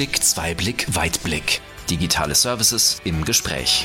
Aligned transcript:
Einblick, 0.00 0.24
Zweiblick, 0.24 0.86
Weitblick. 0.94 1.60
Digitale 1.90 2.34
Services 2.34 3.02
im 3.04 3.22
Gespräch. 3.26 3.84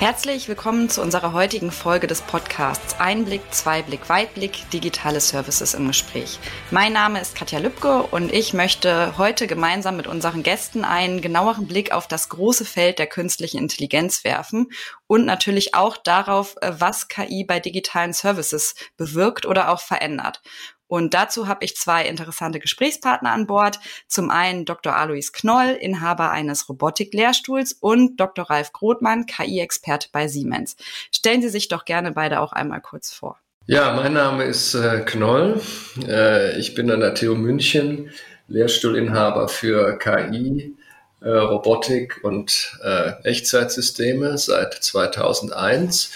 Herzlich 0.00 0.46
willkommen 0.46 0.88
zu 0.88 1.02
unserer 1.02 1.32
heutigen 1.32 1.72
Folge 1.72 2.06
des 2.06 2.22
Podcasts 2.22 3.00
Einblick, 3.00 3.40
Zweiblick, 3.50 4.08
Weitblick, 4.08 4.70
digitale 4.70 5.18
Services 5.18 5.74
im 5.74 5.88
Gespräch. 5.88 6.38
Mein 6.70 6.92
Name 6.92 7.20
ist 7.20 7.34
Katja 7.34 7.58
Lübke 7.58 8.04
und 8.04 8.32
ich 8.32 8.54
möchte 8.54 9.18
heute 9.18 9.48
gemeinsam 9.48 9.96
mit 9.96 10.06
unseren 10.06 10.44
Gästen 10.44 10.84
einen 10.84 11.20
genaueren 11.20 11.66
Blick 11.66 11.90
auf 11.90 12.06
das 12.06 12.28
große 12.28 12.64
Feld 12.64 13.00
der 13.00 13.08
künstlichen 13.08 13.58
Intelligenz 13.58 14.22
werfen 14.22 14.70
und 15.08 15.24
natürlich 15.24 15.74
auch 15.74 15.96
darauf, 15.96 16.54
äh, 16.60 16.74
was 16.78 17.08
KI 17.08 17.42
bei 17.42 17.58
digitalen 17.58 18.12
Services 18.12 18.76
bewirkt 18.96 19.46
oder 19.46 19.68
auch 19.68 19.80
verändert. 19.80 20.42
Und 20.88 21.14
dazu 21.14 21.46
habe 21.46 21.64
ich 21.64 21.76
zwei 21.76 22.06
interessante 22.06 22.58
Gesprächspartner 22.58 23.30
an 23.30 23.46
Bord. 23.46 23.78
Zum 24.08 24.30
einen 24.30 24.64
Dr. 24.64 24.96
Alois 24.96 25.30
Knoll, 25.32 25.76
Inhaber 25.80 26.30
eines 26.30 26.68
Robotik-Lehrstuhls 26.68 27.74
und 27.74 28.18
Dr. 28.18 28.50
Ralf 28.50 28.72
Grothmann, 28.72 29.26
KI-Experte 29.26 30.08
bei 30.10 30.26
Siemens. 30.26 30.76
Stellen 31.14 31.42
Sie 31.42 31.50
sich 31.50 31.68
doch 31.68 31.84
gerne 31.84 32.12
beide 32.12 32.40
auch 32.40 32.52
einmal 32.52 32.80
kurz 32.80 33.12
vor. 33.12 33.38
Ja, 33.66 33.92
mein 33.92 34.14
Name 34.14 34.44
ist 34.44 34.74
äh, 34.74 35.00
Knoll. 35.04 35.60
Äh, 36.06 36.58
ich 36.58 36.74
bin 36.74 36.90
an 36.90 37.00
der 37.00 37.14
TU 37.14 37.34
München 37.34 38.10
Lehrstuhlinhaber 38.48 39.48
für 39.48 39.98
KI, 39.98 40.74
äh, 41.20 41.28
Robotik 41.28 42.20
und 42.24 42.78
äh, 42.82 43.12
Echtzeitsysteme 43.24 44.38
seit 44.38 44.72
2001 44.72 46.12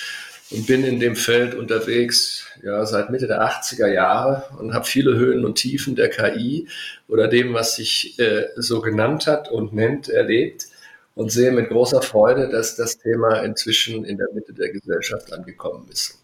und 0.52 0.66
bin 0.66 0.84
in 0.84 1.01
dem 1.01 1.16
Feld 1.16 1.55
unterwegs 1.55 2.47
ja, 2.62 2.84
seit 2.87 3.11
Mitte 3.11 3.27
der 3.27 3.42
80er 3.42 3.88
Jahre 3.88 4.45
und 4.59 4.75
habe 4.75 4.84
viele 4.84 5.16
Höhen 5.16 5.45
und 5.45 5.56
Tiefen 5.56 5.97
der 5.97 6.11
KI 6.11 6.69
oder 7.08 7.28
dem, 7.28 7.55
was 7.55 7.77
sich 7.77 8.19
äh, 8.19 8.48
so 8.56 8.80
genannt 8.80 9.27
hat 9.27 9.50
und 9.50 9.73
nennt, 9.73 10.08
erlebt 10.08 10.67
und 11.14 11.33
sehe 11.33 11.53
mit 11.53 11.69
großer 11.69 12.03
Freude, 12.03 12.48
dass 12.48 12.77
das 12.77 12.98
Thema 12.98 13.41
inzwischen 13.41 14.05
in 14.05 14.19
der 14.19 14.28
Mitte 14.34 14.53
der 14.53 14.70
Gesellschaft 14.70 15.33
angekommen 15.33 15.89
ist. 15.91 16.22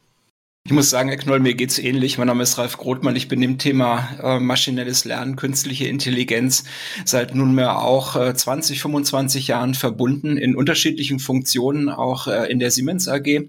Ich 0.69 0.75
muss 0.75 0.91
sagen, 0.91 1.09
Herr 1.09 1.17
Knoll, 1.17 1.41
mir 1.41 1.55
geht's 1.55 1.79
ähnlich. 1.79 2.19
Mein 2.19 2.27
Name 2.27 2.43
ist 2.43 2.59
Ralf 2.59 2.77
Grothmann. 2.77 3.17
Ich 3.17 3.27
bin 3.27 3.41
dem 3.41 3.57
Thema 3.57 4.07
äh, 4.23 4.39
maschinelles 4.39 5.07
Lernen, 5.07 5.35
künstliche 5.35 5.89
Intelligenz 5.89 6.65
seit 7.07 7.35
nunmehr 7.35 7.79
auch 7.79 8.17
äh, 8.17 8.35
20, 8.35 8.83
25 8.83 9.49
Jahren 9.49 9.73
verbunden, 9.73 10.37
in 10.37 10.55
unterschiedlichen 10.55 11.21
Funktionen, 11.21 11.89
auch 11.89 12.27
äh, 12.27 12.53
in 12.53 12.59
der 12.59 12.71
Siemens 12.71 13.09
AG. 13.09 13.27
Äh, 13.27 13.49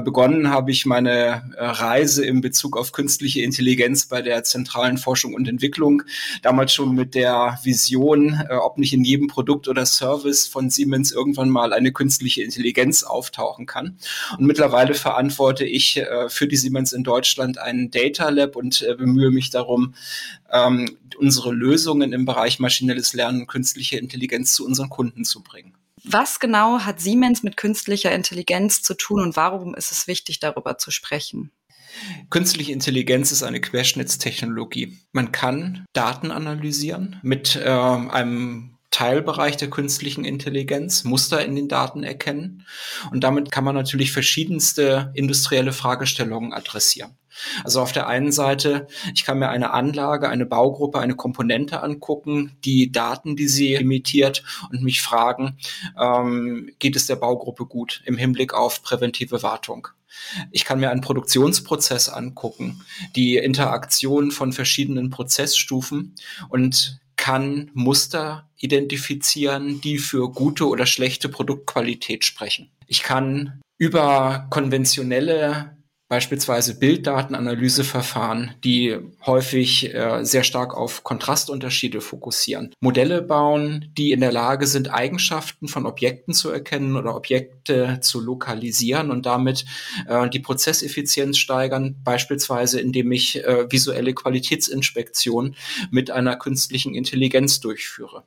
begonnen 0.00 0.48
habe 0.48 0.70
ich 0.70 0.86
meine 0.86 1.42
äh, 1.58 1.62
Reise 1.62 2.24
in 2.24 2.40
Bezug 2.40 2.78
auf 2.78 2.92
künstliche 2.92 3.42
Intelligenz 3.42 4.06
bei 4.06 4.22
der 4.22 4.42
zentralen 4.42 4.96
Forschung 4.96 5.34
und 5.34 5.46
Entwicklung. 5.48 6.04
Damals 6.40 6.72
schon 6.72 6.94
mit 6.94 7.14
der 7.14 7.58
Vision, 7.64 8.40
äh, 8.48 8.54
ob 8.54 8.78
nicht 8.78 8.94
in 8.94 9.04
jedem 9.04 9.26
Produkt 9.26 9.68
oder 9.68 9.84
Service 9.84 10.46
von 10.46 10.70
Siemens 10.70 11.12
irgendwann 11.12 11.50
mal 11.50 11.74
eine 11.74 11.92
künstliche 11.92 12.42
Intelligenz 12.42 13.02
auftauchen 13.02 13.66
kann. 13.66 13.98
Und 14.38 14.46
mittlerweile 14.46 14.94
verantworte 14.94 15.66
ich 15.66 16.02
für 16.28 16.45
für 16.46 16.50
die 16.50 16.56
Siemens 16.56 16.92
in 16.92 17.02
Deutschland 17.02 17.58
ein 17.58 17.90
Data 17.90 18.28
Lab 18.28 18.54
und 18.54 18.80
äh, 18.82 18.94
bemühe 18.94 19.32
mich 19.32 19.50
darum, 19.50 19.94
ähm, 20.52 20.96
unsere 21.18 21.52
Lösungen 21.52 22.12
im 22.12 22.24
Bereich 22.24 22.60
maschinelles 22.60 23.14
Lernen 23.14 23.40
und 23.40 23.46
künstliche 23.48 23.98
Intelligenz 23.98 24.54
zu 24.54 24.64
unseren 24.64 24.88
Kunden 24.88 25.24
zu 25.24 25.42
bringen. 25.42 25.74
Was 26.04 26.38
genau 26.38 26.78
hat 26.78 27.00
Siemens 27.00 27.42
mit 27.42 27.56
künstlicher 27.56 28.12
Intelligenz 28.12 28.80
zu 28.80 28.94
tun 28.94 29.22
und 29.22 29.34
warum 29.34 29.74
ist 29.74 29.90
es 29.90 30.06
wichtig, 30.06 30.38
darüber 30.38 30.78
zu 30.78 30.92
sprechen? 30.92 31.50
Künstliche 32.30 32.72
Intelligenz 32.72 33.32
ist 33.32 33.42
eine 33.42 33.60
Querschnittstechnologie. 33.60 34.96
Man 35.10 35.32
kann 35.32 35.84
Daten 35.94 36.30
analysieren 36.30 37.18
mit 37.24 37.56
äh, 37.56 37.68
einem 37.68 38.75
Teilbereich 38.90 39.56
der 39.56 39.68
künstlichen 39.68 40.24
Intelligenz, 40.24 41.04
Muster 41.04 41.44
in 41.44 41.54
den 41.54 41.68
Daten 41.68 42.02
erkennen. 42.02 42.66
Und 43.10 43.24
damit 43.24 43.50
kann 43.50 43.64
man 43.64 43.74
natürlich 43.74 44.12
verschiedenste 44.12 45.10
industrielle 45.14 45.72
Fragestellungen 45.72 46.52
adressieren. 46.52 47.16
Also 47.64 47.80
auf 47.80 47.92
der 47.92 48.06
einen 48.06 48.32
Seite, 48.32 48.86
ich 49.14 49.24
kann 49.24 49.38
mir 49.38 49.48
eine 49.48 49.72
Anlage, 49.72 50.28
eine 50.28 50.46
Baugruppe, 50.46 51.00
eine 51.00 51.14
Komponente 51.14 51.82
angucken, 51.82 52.56
die 52.64 52.90
Daten, 52.90 53.36
die 53.36 53.48
sie 53.48 53.74
imitiert 53.74 54.42
und 54.70 54.82
mich 54.82 55.02
fragen, 55.02 55.58
ähm, 56.00 56.70
geht 56.78 56.96
es 56.96 57.06
der 57.06 57.16
Baugruppe 57.16 57.66
gut 57.66 58.02
im 58.06 58.16
Hinblick 58.16 58.54
auf 58.54 58.82
präventive 58.82 59.42
Wartung? 59.42 59.88
Ich 60.50 60.64
kann 60.64 60.80
mir 60.80 60.90
einen 60.90 61.02
Produktionsprozess 61.02 62.08
angucken, 62.08 62.82
die 63.16 63.36
Interaktion 63.36 64.30
von 64.30 64.52
verschiedenen 64.52 65.10
Prozessstufen 65.10 66.14
und 66.48 67.00
kann 67.16 67.70
Muster 67.74 68.45
identifizieren, 68.58 69.80
die 69.80 69.98
für 69.98 70.30
gute 70.30 70.66
oder 70.66 70.86
schlechte 70.86 71.28
Produktqualität 71.28 72.24
sprechen. 72.24 72.70
Ich 72.86 73.02
kann 73.02 73.60
über 73.78 74.46
konventionelle 74.50 75.76
beispielsweise 76.08 76.78
Bilddatenanalyseverfahren, 76.78 78.54
die 78.62 78.96
häufig 79.24 79.92
äh, 79.92 80.24
sehr 80.24 80.44
stark 80.44 80.76
auf 80.76 81.02
Kontrastunterschiede 81.02 82.00
fokussieren. 82.00 82.72
Modelle 82.80 83.22
bauen, 83.22 83.90
die 83.98 84.12
in 84.12 84.20
der 84.20 84.30
Lage 84.30 84.68
sind, 84.68 84.92
Eigenschaften 84.92 85.66
von 85.66 85.84
Objekten 85.84 86.32
zu 86.32 86.50
erkennen 86.50 86.96
oder 86.96 87.16
Objekte 87.16 87.98
zu 88.00 88.20
lokalisieren 88.20 89.10
und 89.10 89.26
damit 89.26 89.64
äh, 90.06 90.28
die 90.28 90.40
Prozesseffizienz 90.40 91.38
steigern, 91.38 91.96
beispielsweise 92.04 92.80
indem 92.80 93.10
ich 93.10 93.44
äh, 93.44 93.70
visuelle 93.70 94.14
Qualitätsinspektion 94.14 95.56
mit 95.90 96.12
einer 96.12 96.36
künstlichen 96.36 96.94
Intelligenz 96.94 97.58
durchführe. 97.58 98.22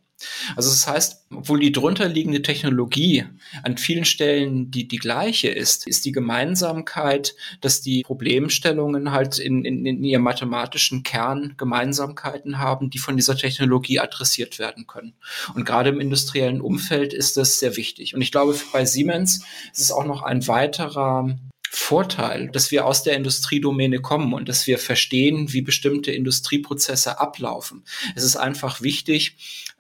Also 0.56 0.70
das 0.70 0.88
heißt, 0.88 1.26
obwohl 1.32 1.60
die 1.60 1.72
drunterliegende 1.72 2.42
Technologie 2.42 3.26
an 3.64 3.78
vielen 3.78 4.06
Stellen 4.06 4.72
die, 4.72 4.88
die 4.88 4.98
gleiche 4.98 5.50
ist, 5.50 5.88
ist 5.88 6.06
die 6.06 6.12
Gemeinsamkeit, 6.12 7.36
dass 7.62 7.82
die 7.82 8.04
Problemstellungen 8.04 9.12
halt 9.12 9.40
in, 9.40 9.64
in, 9.64 9.86
in 9.86 10.04
ihrem 10.04 10.24
mathematischen 10.24 11.04
Kern 11.04 11.54
Gemeinsamkeiten 11.58 12.60
haben, 12.60 12.90
die 12.90 12.98
von 12.98 13.16
dieser 13.16 13.38
Technologie 13.38 14.00
adressiert 14.00 14.60
werden 14.60 14.88
können. 14.88 15.14
Und 15.54 15.66
gerade 15.66 15.90
im 15.90 16.00
industriellen 16.00 16.62
Umfeld 16.62 17.14
ist 17.14 17.38
das 17.38 17.60
sehr 17.60 17.78
wichtig. 17.78 18.16
Und 18.16 18.22
ich 18.22 18.32
glaube, 18.32 18.56
bei 18.72 18.86
Siemens 18.86 19.44
ist 19.72 19.82
es 19.82 19.92
auch 19.92 20.06
noch 20.06 20.24
ein 20.24 20.48
weiterer 20.48 21.38
Vorteil, 21.72 22.50
dass 22.50 22.72
wir 22.72 22.86
aus 22.86 23.04
der 23.04 23.16
Industriedomäne 23.16 24.02
kommen 24.02 24.34
und 24.34 24.50
dass 24.50 24.66
wir 24.66 24.80
verstehen, 24.80 25.54
wie 25.54 25.62
bestimmte 25.62 26.12
Industrieprozesse 26.12 27.20
ablaufen. 27.20 27.84
Es 28.16 28.24
ist 28.24 28.38
einfach 28.38 28.82
wichtig, 28.82 29.36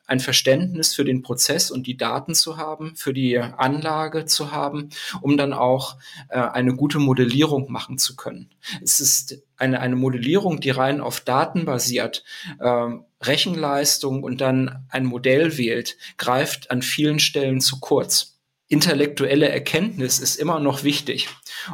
ein 0.09 0.19
Verständnis 0.19 0.95
für 0.95 1.05
den 1.05 1.21
Prozess 1.21 1.69
und 1.69 1.85
die 1.85 1.95
Daten 1.95 2.33
zu 2.33 2.57
haben, 2.57 2.95
für 2.95 3.13
die 3.13 3.37
Anlage 3.37 4.25
zu 4.25 4.51
haben, 4.51 4.89
um 5.21 5.37
dann 5.37 5.53
auch 5.53 5.97
äh, 6.29 6.39
eine 6.39 6.75
gute 6.75 6.97
Modellierung 6.97 7.71
machen 7.71 7.97
zu 7.99 8.15
können. 8.15 8.49
Es 8.81 8.99
ist 8.99 9.43
eine, 9.57 9.79
eine 9.79 9.95
Modellierung, 9.95 10.59
die 10.61 10.71
rein 10.71 10.99
auf 10.99 11.21
Daten 11.21 11.65
basiert, 11.65 12.23
äh, 12.59 12.87
Rechenleistung 13.21 14.23
und 14.23 14.41
dann 14.41 14.85
ein 14.89 15.05
Modell 15.05 15.57
wählt, 15.57 15.97
greift 16.17 16.71
an 16.71 16.81
vielen 16.81 17.19
Stellen 17.19 17.61
zu 17.61 17.79
kurz. 17.79 18.38
Intellektuelle 18.69 19.49
Erkenntnis 19.49 20.19
ist 20.19 20.37
immer 20.37 20.59
noch 20.59 20.83
wichtig. 20.83 21.27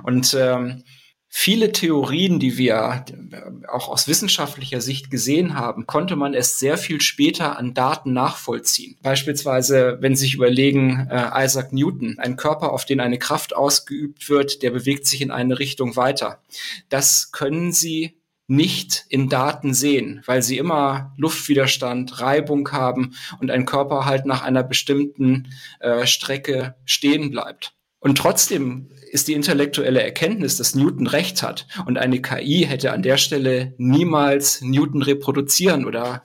Und 0.03 0.33
ähm, 0.33 0.83
Viele 1.37 1.73
Theorien, 1.73 2.39
die 2.39 2.57
wir 2.57 3.03
auch 3.67 3.89
aus 3.89 4.07
wissenschaftlicher 4.07 4.79
Sicht 4.79 5.11
gesehen 5.11 5.55
haben, 5.55 5.85
konnte 5.85 6.15
man 6.15 6.33
erst 6.33 6.59
sehr 6.59 6.77
viel 6.77 7.01
später 7.01 7.59
an 7.59 7.73
Daten 7.73 8.13
nachvollziehen. 8.13 8.97
Beispielsweise, 9.01 9.97
wenn 9.99 10.15
Sie 10.15 10.21
sich 10.27 10.35
überlegen, 10.35 11.09
äh, 11.11 11.43
Isaac 11.43 11.73
Newton, 11.73 12.19
ein 12.19 12.37
Körper, 12.37 12.71
auf 12.71 12.85
den 12.85 13.01
eine 13.01 13.19
Kraft 13.19 13.53
ausgeübt 13.53 14.29
wird, 14.29 14.63
der 14.63 14.71
bewegt 14.71 15.07
sich 15.07 15.21
in 15.21 15.29
eine 15.29 15.59
Richtung 15.59 15.97
weiter. 15.97 16.41
Das 16.87 17.33
können 17.33 17.73
Sie 17.73 18.15
nicht 18.47 19.05
in 19.09 19.29
Daten 19.29 19.73
sehen, 19.73 20.21
weil 20.25 20.43
sie 20.43 20.57
immer 20.57 21.13
Luftwiderstand, 21.17 22.21
Reibung 22.21 22.71
haben 22.71 23.15
und 23.39 23.49
ein 23.51 23.65
Körper 23.65 24.05
halt 24.05 24.25
nach 24.25 24.43
einer 24.43 24.63
bestimmten 24.63 25.49
äh, 25.79 26.05
Strecke 26.05 26.75
stehen 26.85 27.31
bleibt. 27.31 27.73
Und 27.99 28.17
trotzdem 28.19 28.89
ist 29.11 29.27
die 29.27 29.33
intellektuelle 29.33 30.03
Erkenntnis, 30.03 30.57
dass 30.57 30.75
Newton 30.75 31.07
recht 31.07 31.41
hat 31.41 31.67
und 31.87 31.97
eine 31.97 32.21
KI 32.21 32.65
hätte 32.67 32.91
an 32.91 33.01
der 33.01 33.17
Stelle 33.17 33.73
niemals 33.77 34.61
Newton 34.61 35.01
reproduzieren 35.01 35.85
oder 35.85 36.21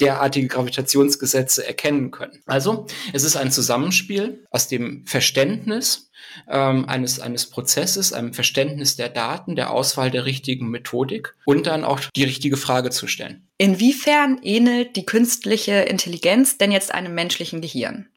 derartige 0.00 0.48
Gravitationsgesetze 0.48 1.66
erkennen 1.66 2.10
können. 2.10 2.42
Also 2.46 2.86
es 3.12 3.24
ist 3.24 3.36
ein 3.36 3.50
Zusammenspiel 3.50 4.44
aus 4.50 4.68
dem 4.68 5.04
Verständnis 5.06 6.10
ähm, 6.48 6.88
eines, 6.88 7.20
eines 7.20 7.46
Prozesses, 7.46 8.12
einem 8.12 8.32
Verständnis 8.32 8.96
der 8.96 9.08
Daten, 9.08 9.56
der 9.56 9.70
Auswahl 9.70 10.10
der 10.10 10.24
richtigen 10.24 10.68
Methodik 10.70 11.34
und 11.44 11.66
dann 11.66 11.84
auch 11.84 12.00
die 12.16 12.24
richtige 12.24 12.56
Frage 12.56 12.90
zu 12.90 13.06
stellen. 13.06 13.48
Inwiefern 13.58 14.40
ähnelt 14.42 14.96
die 14.96 15.06
künstliche 15.06 15.72
Intelligenz 15.72 16.58
denn 16.58 16.72
jetzt 16.72 16.94
einem 16.94 17.14
menschlichen 17.14 17.60
Gehirn? 17.60 18.08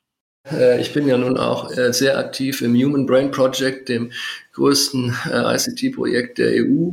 Äh, 0.51 0.81
ich 0.81 0.94
bin 0.94 1.07
ja 1.07 1.18
nun 1.18 1.38
auch 1.38 1.71
äh, 1.75 1.94
sehr 1.94 2.18
aktiv 2.18 2.62
im 2.62 2.75
Human 2.75 3.06
Brain 3.06 3.31
Project, 3.31 3.89
dem 3.89 4.12
größten 4.53 5.15
äh, 5.31 5.56
ICT-Projekt 5.56 6.38
der 6.38 6.51
EU. 6.63 6.91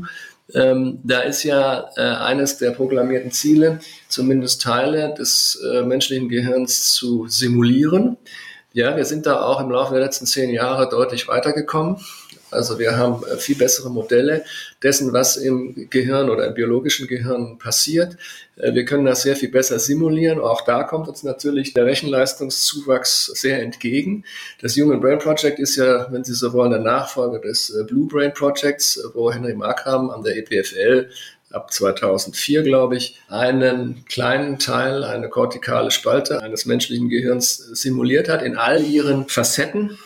Ähm, 0.55 0.99
da 1.05 1.21
ist 1.21 1.43
ja 1.45 1.91
äh, 1.97 2.01
eines 2.01 2.59
der 2.59 2.71
proklamierten 2.71 3.31
Ziele, 3.31 3.81
zumindest 4.09 4.63
Teile 4.63 5.15
des 5.15 5.61
äh, 5.73 5.83
menschlichen 5.83 6.29
Gehirns 6.29 6.93
zu 6.93 7.27
simulieren. 7.29 8.17
Ja, 8.73 8.97
wir 8.97 9.05
sind 9.05 9.27
da 9.27 9.43
auch 9.43 9.61
im 9.61 9.71
Laufe 9.71 9.95
der 9.95 10.03
letzten 10.03 10.27
zehn 10.27 10.51
Jahre 10.51 10.89
deutlich 10.89 11.27
weitergekommen. 11.29 11.97
Also 12.51 12.79
wir 12.79 12.97
haben 12.97 13.25
äh, 13.25 13.37
viel 13.37 13.57
bessere 13.57 13.91
Modelle 13.91 14.45
dessen, 14.83 15.13
was 15.13 15.37
im 15.37 15.89
Gehirn 15.91 16.31
oder 16.31 16.47
im 16.47 16.55
biologischen 16.55 17.07
Gehirn 17.07 17.59
passiert. 17.59 18.17
Äh, 18.57 18.75
wir 18.75 18.85
können 18.85 19.05
das 19.05 19.23
sehr 19.23 19.37
viel 19.37 19.51
besser 19.51 19.79
simulieren. 19.79 20.41
Auch 20.41 20.63
da 20.63 20.85
kommt 20.85 21.09
uns 21.09 21.23
natürlich 21.23 21.75
der 21.75 21.87
Rechenleistungszuwachs 21.87 23.27
sehr 23.27 23.63
entgegen. 23.63 24.25
Das 24.61 24.77
Human 24.77 25.01
Brain 25.01 25.19
Project 25.19 25.59
ist 25.59 25.77
ja, 25.77 26.09
wenn 26.11 26.25
Sie 26.25 26.35
so 26.35 26.53
wollen, 26.53 26.71
der 26.71 26.81
Nachfolger 26.81 27.39
des 27.39 27.71
äh, 27.71 27.85
Blue 27.85 28.07
Brain 28.07 28.33
Projects, 28.33 29.01
wo 29.15 29.33
Henry 29.33 29.55
Markram 29.55 30.11
an 30.11 30.23
der 30.23 30.37
EPFL 30.37 31.11
ab 31.53 31.73
2004, 31.73 32.63
glaube 32.63 32.97
ich, 32.97 33.21
einen 33.29 34.05
kleinen 34.05 34.59
Teil, 34.59 35.05
eine 35.05 35.29
kortikale 35.29 35.91
Spalte 35.91 36.43
eines 36.43 36.65
menschlichen 36.65 37.09
Gehirns 37.09 37.57
simuliert 37.57 38.29
hat 38.29 38.43
in 38.43 38.57
all 38.57 38.83
ihren 38.85 39.29
Facetten. 39.29 39.99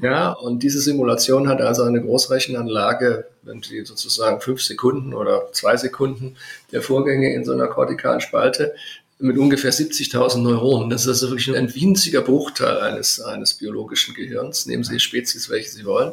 Ja, 0.00 0.32
und 0.32 0.62
diese 0.62 0.80
Simulation 0.80 1.48
hat 1.48 1.60
also 1.60 1.82
eine 1.82 2.00
Großrechenanlage, 2.00 3.26
wenn 3.42 3.62
Sie 3.62 3.84
sozusagen 3.84 4.40
fünf 4.40 4.62
Sekunden 4.62 5.14
oder 5.14 5.52
zwei 5.52 5.76
Sekunden 5.76 6.36
der 6.72 6.82
Vorgänge 6.82 7.34
in 7.34 7.44
so 7.44 7.52
einer 7.52 7.66
kortikalen 7.66 8.20
Spalte 8.20 8.74
mit 9.18 9.36
ungefähr 9.36 9.72
70.000 9.72 10.38
Neuronen. 10.38 10.90
Das 10.90 11.02
ist 11.02 11.08
also 11.08 11.30
wirklich 11.30 11.56
ein 11.56 11.74
winziger 11.74 12.22
Bruchteil 12.22 12.78
eines, 12.78 13.20
eines 13.20 13.54
biologischen 13.54 14.14
Gehirns. 14.14 14.66
Nehmen 14.66 14.84
Sie 14.84 15.00
Spezies, 15.00 15.50
welche 15.50 15.70
Sie 15.70 15.84
wollen. 15.84 16.12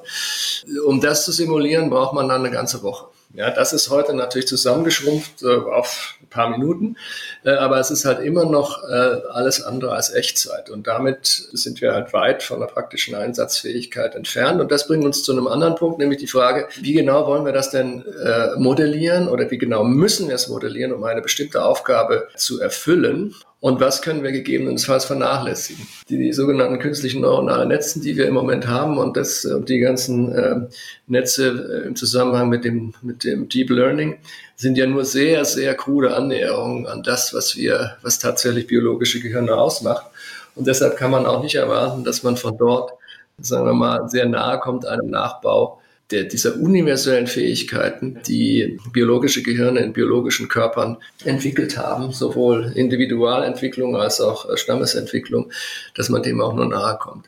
Um 0.86 1.02
das 1.02 1.26
zu 1.26 1.32
simulieren, 1.32 1.90
braucht 1.90 2.14
man 2.14 2.28
dann 2.28 2.42
eine 2.42 2.52
ganze 2.52 2.82
Woche. 2.82 3.06
Ja, 3.36 3.50
das 3.50 3.74
ist 3.74 3.90
heute 3.90 4.14
natürlich 4.14 4.48
zusammengeschrumpft 4.48 5.44
äh, 5.44 5.48
auf 5.48 6.16
ein 6.22 6.28
paar 6.30 6.50
Minuten, 6.50 6.96
äh, 7.44 7.52
aber 7.52 7.80
es 7.80 7.92
ist 7.92 8.06
halt 8.06 8.20
immer 8.20 8.46
noch 8.46 8.84
äh, 8.88 9.22
alles 9.30 9.62
andere 9.62 9.92
als 9.92 10.14
Echtzeit. 10.14 10.70
Und 10.70 10.88
damit 10.88 11.26
sind 11.26 11.82
wir 11.82 11.94
halt 11.94 12.14
weit 12.14 12.44
von 12.44 12.62
der 12.62 12.68
praktischen 12.68 13.14
Einsatzfähigkeit 13.14 14.16
entfernt. 14.16 14.62
Und 14.62 14.72
das 14.72 14.88
bringt 14.88 15.04
uns 15.04 15.24
zu 15.24 15.34
einem 15.34 15.48
anderen 15.48 15.76
Punkt, 15.76 16.00
nämlich 16.00 16.20
die 16.20 16.28
Frage, 16.28 16.70
wie 16.80 16.94
genau 16.94 17.28
wollen 17.28 17.46
wir 17.46 17.52
das 17.52 17.72
denn 17.72 18.06
äh, 18.06 18.56
modellieren 18.58 19.28
oder 19.28 19.52
wie 19.52 19.58
genau 19.58 19.84
müssen 19.84 20.30
wir 20.30 20.36
es 20.36 20.48
modellieren, 20.48 20.94
um 20.94 21.04
eine 21.04 21.22
bestimmte 21.22 21.66
Aufgabe 21.66 22.30
zu 22.38 22.62
erfüllen? 22.62 23.36
Und 23.66 23.80
was 23.80 24.04
können 24.04 24.22
wir 24.22 24.32
gegebenenfalls 24.32 25.06
vernachlässigen? 25.06 25.88
Die, 26.08 26.20
die 26.20 26.34
sogenannten 26.34 26.78
künstlichen 26.78 27.22
neuronalen 27.22 27.70
Netzen, 27.70 28.00
die 28.00 28.16
wir 28.16 28.28
im 28.28 28.36
Moment 28.36 28.68
haben 28.68 29.00
und 29.00 29.18
das, 29.18 29.44
äh, 29.44 29.60
die 29.60 29.80
ganzen 29.80 30.32
äh, 30.32 30.68
Netze 31.08 31.48
äh, 31.84 31.88
im 31.88 31.96
Zusammenhang 31.96 32.48
mit 32.48 32.64
dem, 32.64 32.94
mit 33.02 33.24
dem 33.24 33.50
Deep 33.50 33.72
Learning 33.72 34.20
sind 34.56 34.78
ja 34.78 34.86
nur 34.86 35.04
sehr, 35.04 35.46
sehr 35.46 35.74
krude 35.74 36.16
Annäherungen 36.16 36.86
an 36.86 37.02
das, 37.02 37.34
was 37.34 37.56
wir, 37.56 37.98
was 38.04 38.20
tatsächlich 38.20 38.68
biologische 38.68 39.20
Gehirne 39.20 39.56
ausmacht. 39.56 40.06
Und 40.54 40.68
deshalb 40.68 40.96
kann 40.96 41.10
man 41.10 41.26
auch 41.26 41.42
nicht 41.42 41.56
erwarten, 41.56 42.04
dass 42.04 42.22
man 42.22 42.38
von 42.38 42.60
dort, 42.60 42.92
sagen 43.40 43.66
wir 43.66 43.74
mal, 43.74 44.08
sehr 44.10 44.28
nahe 44.28 44.60
kommt 44.60 44.86
einem 44.86 45.10
Nachbau 45.10 45.82
der, 46.12 46.26
dieser 46.26 46.56
universellen 46.58 47.28
Fähigkeiten, 47.28 48.22
die 48.28 48.80
biologische 48.94 49.42
Gehirne 49.42 49.80
in 49.80 49.94
biologischen 49.94 50.48
Körpern 50.48 50.98
entwickelt 51.24 51.78
haben, 51.78 52.12
sowohl 52.12 52.72
Individualentwicklung 52.76 53.96
als 53.96 54.22
auch 54.22 54.50
äh, 54.50 54.58
Stammesentwicklung, 54.58 55.52
dass 55.96 56.10
man 56.10 56.22
dem 56.22 56.42
auch 56.42 56.54
nur 56.54 56.68
nahe 56.68 56.98
kommt. 56.98 57.28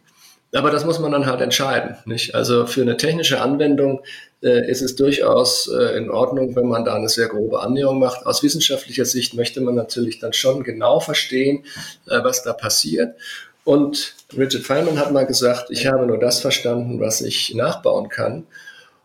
Aber 0.53 0.71
das 0.71 0.85
muss 0.85 0.99
man 0.99 1.11
dann 1.11 1.25
halt 1.25 1.41
entscheiden. 1.41 1.97
Nicht? 2.05 2.33
Also 2.33 2.65
für 2.65 2.81
eine 2.81 2.97
technische 2.97 3.41
Anwendung 3.41 4.01
äh, 4.41 4.69
ist 4.69 4.81
es 4.81 4.95
durchaus 4.95 5.67
äh, 5.67 5.97
in 5.97 6.09
Ordnung, 6.09 6.55
wenn 6.55 6.67
man 6.67 6.85
da 6.85 6.95
eine 6.95 7.09
sehr 7.09 7.27
grobe 7.27 7.61
Annäherung 7.61 7.99
macht. 7.99 8.25
Aus 8.25 8.43
wissenschaftlicher 8.43 9.05
Sicht 9.05 9.33
möchte 9.33 9.59
man 9.61 9.75
natürlich 9.75 10.19
dann 10.19 10.33
schon 10.33 10.63
genau 10.63 10.99
verstehen, 10.99 11.65
äh, 12.07 12.23
was 12.23 12.43
da 12.43 12.53
passiert. 12.53 13.15
Und 13.67 14.15
Richard 14.37 14.63
Feynman 14.63 14.97
hat 14.97 15.11
mal 15.11 15.25
gesagt, 15.25 15.71
ich 15.71 15.87
habe 15.87 16.07
nur 16.07 16.17
das 16.17 16.39
verstanden, 16.39 17.01
was 17.01 17.19
ich 17.19 17.53
nachbauen 17.53 18.07
kann. 18.07 18.47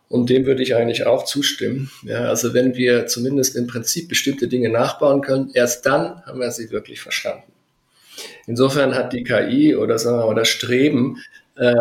Und 0.07 0.29
dem 0.29 0.45
würde 0.45 0.63
ich 0.63 0.73
eigentlich 0.73 1.05
auch 1.05 1.25
zustimmen. 1.25 1.91
Ja, 2.03 2.29
also 2.29 2.53
wenn 2.53 2.73
wir 2.73 3.05
zumindest 3.07 3.57
im 3.57 3.67
Prinzip 3.67 4.07
bestimmte 4.07 4.47
Dinge 4.47 4.69
nachbauen 4.69 5.19
können, 5.19 5.51
erst 5.53 5.85
dann 5.85 6.25
haben 6.25 6.39
wir 6.39 6.49
sie 6.51 6.71
wirklich 6.71 7.01
verstanden. 7.01 7.51
Insofern 8.47 8.95
hat 8.95 9.11
die 9.11 9.25
KI 9.25 9.75
oder 9.75 9.99
sagen 9.99 10.19
wir 10.19 10.27
mal 10.27 10.35
das 10.35 10.47
Streben, 10.47 11.17
äh, 11.57 11.73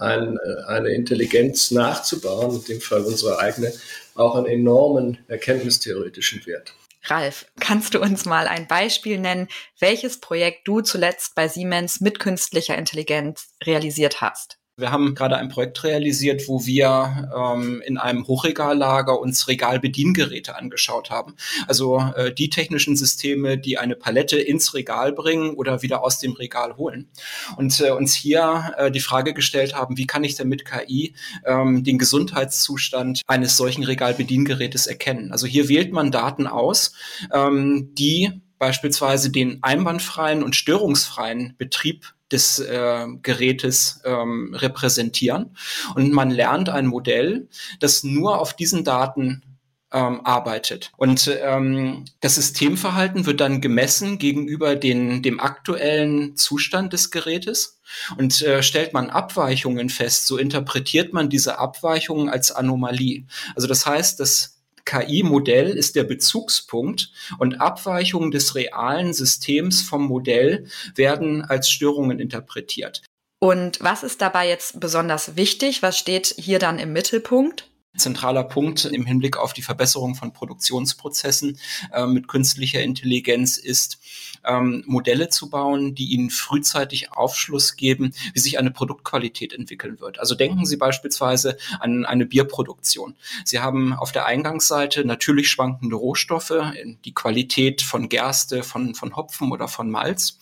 ein, 0.00 0.36
äh, 0.36 0.64
eine 0.66 0.88
Intelligenz 0.94 1.70
nachzubauen, 1.70 2.56
in 2.56 2.64
dem 2.64 2.80
Fall 2.80 3.02
unsere 3.02 3.38
eigene, 3.38 3.72
auch 4.16 4.34
einen 4.34 4.46
enormen 4.46 5.18
erkenntnistheoretischen 5.28 6.44
Wert. 6.44 6.74
Ralf, 7.10 7.46
kannst 7.60 7.94
du 7.94 8.00
uns 8.00 8.24
mal 8.24 8.48
ein 8.48 8.66
Beispiel 8.66 9.18
nennen, 9.18 9.48
welches 9.78 10.20
Projekt 10.20 10.66
du 10.66 10.80
zuletzt 10.80 11.34
bei 11.34 11.48
Siemens 11.48 12.00
mit 12.00 12.18
künstlicher 12.18 12.76
Intelligenz 12.76 13.54
realisiert 13.64 14.20
hast? 14.20 14.58
Wir 14.78 14.92
haben 14.92 15.14
gerade 15.14 15.38
ein 15.38 15.48
Projekt 15.48 15.84
realisiert, 15.84 16.48
wo 16.48 16.66
wir 16.66 17.30
ähm, 17.34 17.82
in 17.86 17.96
einem 17.96 18.26
Hochregallager 18.26 19.18
uns 19.18 19.48
Regalbediengeräte 19.48 20.54
angeschaut 20.54 21.08
haben. 21.08 21.34
Also 21.66 21.98
äh, 22.14 22.30
die 22.30 22.50
technischen 22.50 22.94
Systeme, 22.94 23.56
die 23.56 23.78
eine 23.78 23.96
Palette 23.96 24.38
ins 24.38 24.74
Regal 24.74 25.14
bringen 25.14 25.54
oder 25.54 25.80
wieder 25.80 26.04
aus 26.04 26.18
dem 26.18 26.32
Regal 26.32 26.76
holen. 26.76 27.08
Und 27.56 27.80
äh, 27.80 27.90
uns 27.92 28.14
hier 28.14 28.74
äh, 28.76 28.90
die 28.90 29.00
Frage 29.00 29.32
gestellt 29.32 29.74
haben, 29.74 29.96
wie 29.96 30.06
kann 30.06 30.24
ich 30.24 30.34
denn 30.34 30.48
mit 30.48 30.66
KI 30.66 31.14
ähm, 31.46 31.82
den 31.82 31.96
Gesundheitszustand 31.96 33.22
eines 33.26 33.56
solchen 33.56 33.82
Regalbediengerätes 33.82 34.86
erkennen? 34.86 35.32
Also 35.32 35.46
hier 35.46 35.70
wählt 35.70 35.94
man 35.94 36.10
Daten 36.10 36.46
aus, 36.46 36.92
ähm, 37.32 37.94
die 37.94 38.42
beispielsweise 38.58 39.30
den 39.30 39.62
einwandfreien 39.62 40.42
und 40.42 40.56
störungsfreien 40.56 41.54
Betrieb 41.58 42.14
des 42.30 42.58
äh, 42.58 43.06
Gerätes 43.22 44.00
ähm, 44.04 44.54
repräsentieren. 44.54 45.56
Und 45.94 46.12
man 46.12 46.30
lernt 46.30 46.68
ein 46.68 46.86
Modell, 46.86 47.48
das 47.80 48.02
nur 48.02 48.40
auf 48.40 48.54
diesen 48.54 48.84
Daten 48.84 49.42
ähm, 49.92 50.20
arbeitet. 50.24 50.92
Und 50.96 51.30
ähm, 51.40 52.04
das 52.20 52.34
Systemverhalten 52.34 53.26
wird 53.26 53.40
dann 53.40 53.60
gemessen 53.60 54.18
gegenüber 54.18 54.74
den, 54.74 55.22
dem 55.22 55.38
aktuellen 55.38 56.36
Zustand 56.36 56.92
des 56.92 57.10
Gerätes. 57.10 57.80
Und 58.18 58.42
äh, 58.42 58.64
stellt 58.64 58.92
man 58.92 59.10
Abweichungen 59.10 59.88
fest, 59.88 60.26
so 60.26 60.36
interpretiert 60.36 61.12
man 61.12 61.30
diese 61.30 61.60
Abweichungen 61.60 62.28
als 62.28 62.50
Anomalie. 62.50 63.26
Also 63.54 63.68
das 63.68 63.86
heißt, 63.86 64.18
dass 64.18 64.55
KI-Modell 64.86 65.70
ist 65.70 65.96
der 65.96 66.04
Bezugspunkt 66.04 67.12
und 67.38 67.60
Abweichungen 67.60 68.30
des 68.30 68.54
realen 68.54 69.12
Systems 69.12 69.82
vom 69.82 70.06
Modell 70.06 70.66
werden 70.94 71.44
als 71.44 71.68
Störungen 71.68 72.18
interpretiert. 72.18 73.02
Und 73.38 73.78
was 73.82 74.02
ist 74.02 74.22
dabei 74.22 74.48
jetzt 74.48 74.80
besonders 74.80 75.36
wichtig? 75.36 75.82
Was 75.82 75.98
steht 75.98 76.34
hier 76.38 76.58
dann 76.58 76.78
im 76.78 76.94
Mittelpunkt? 76.94 77.68
zentraler 77.96 78.44
Punkt 78.44 78.84
im 78.84 79.06
Hinblick 79.06 79.36
auf 79.36 79.52
die 79.52 79.62
Verbesserung 79.62 80.14
von 80.14 80.32
Produktionsprozessen 80.32 81.58
äh, 81.92 82.06
mit 82.06 82.28
künstlicher 82.28 82.82
Intelligenz 82.82 83.56
ist, 83.56 83.98
ähm, 84.46 84.84
Modelle 84.86 85.28
zu 85.28 85.50
bauen, 85.50 85.94
die 85.94 86.06
Ihnen 86.06 86.30
frühzeitig 86.30 87.12
Aufschluss 87.12 87.76
geben, 87.76 88.12
wie 88.32 88.38
sich 88.38 88.58
eine 88.58 88.70
Produktqualität 88.70 89.52
entwickeln 89.52 90.00
wird. 90.00 90.18
Also 90.18 90.34
denken 90.34 90.64
Sie 90.64 90.76
beispielsweise 90.76 91.58
an 91.80 92.04
eine 92.04 92.26
Bierproduktion. 92.26 93.16
Sie 93.44 93.60
haben 93.60 93.92
auf 93.92 94.12
der 94.12 94.26
Eingangsseite 94.26 95.04
natürlich 95.04 95.50
schwankende 95.50 95.96
Rohstoffe, 95.96 96.54
die 97.04 97.14
Qualität 97.14 97.82
von 97.82 98.08
Gerste, 98.08 98.62
von, 98.62 98.94
von 98.94 99.16
Hopfen 99.16 99.52
oder 99.52 99.68
von 99.68 99.90
Malz. 99.90 100.38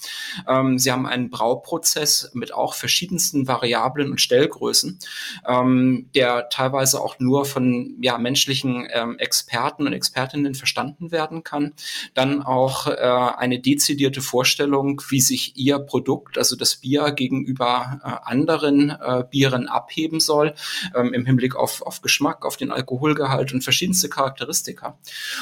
Ähm, 0.49 0.79
Sie 0.79 0.93
haben 0.93 1.07
einen 1.07 1.31
Brauprozess 1.31 2.31
mit 2.35 2.53
auch 2.53 2.75
verschiedensten 2.75 3.49
Variablen 3.49 4.11
und 4.11 4.21
Stellgrößen, 4.21 4.99
ähm, 5.47 6.11
der 6.15 6.49
teilweise 6.51 7.01
auch 7.01 7.19
nur 7.19 7.45
von 7.45 7.97
ja, 8.01 8.19
menschlichen 8.19 8.87
ähm, 8.93 9.19
Experten 9.19 9.87
und 9.87 9.93
Expertinnen 9.93 10.55
verstanden 10.55 11.11
werden 11.11 11.43
kann. 11.43 11.73
Dann 12.15 12.43
auch 12.43 12.87
äh, 12.87 12.93
eine 12.93 13.61
dezidierte 13.61 13.94
dezidierte 13.95 14.23
Vorstellung, 14.23 15.01
wie 15.09 15.21
sich 15.21 15.57
ihr 15.57 15.79
Produkt, 15.79 16.37
also 16.37 16.57
das 16.57 16.77
Bier, 16.77 17.13
gegenüber 17.13 18.01
äh, 18.03 18.29
anderen 18.29 18.91
äh, 18.91 19.23
Bieren 19.31 19.69
abheben 19.69 20.19
soll, 20.19 20.55
ähm, 20.97 21.15
im 21.15 21.25
Hinblick 21.25 21.55
auf, 21.55 21.81
auf 21.83 22.03
Geschmack, 22.03 22.45
auf 22.45 22.57
den 22.57 22.73
Alkoholgehalt 22.73 23.55
und 23.55 23.63
verschiedenste 23.63 24.09
Charakteristika. 24.09 24.99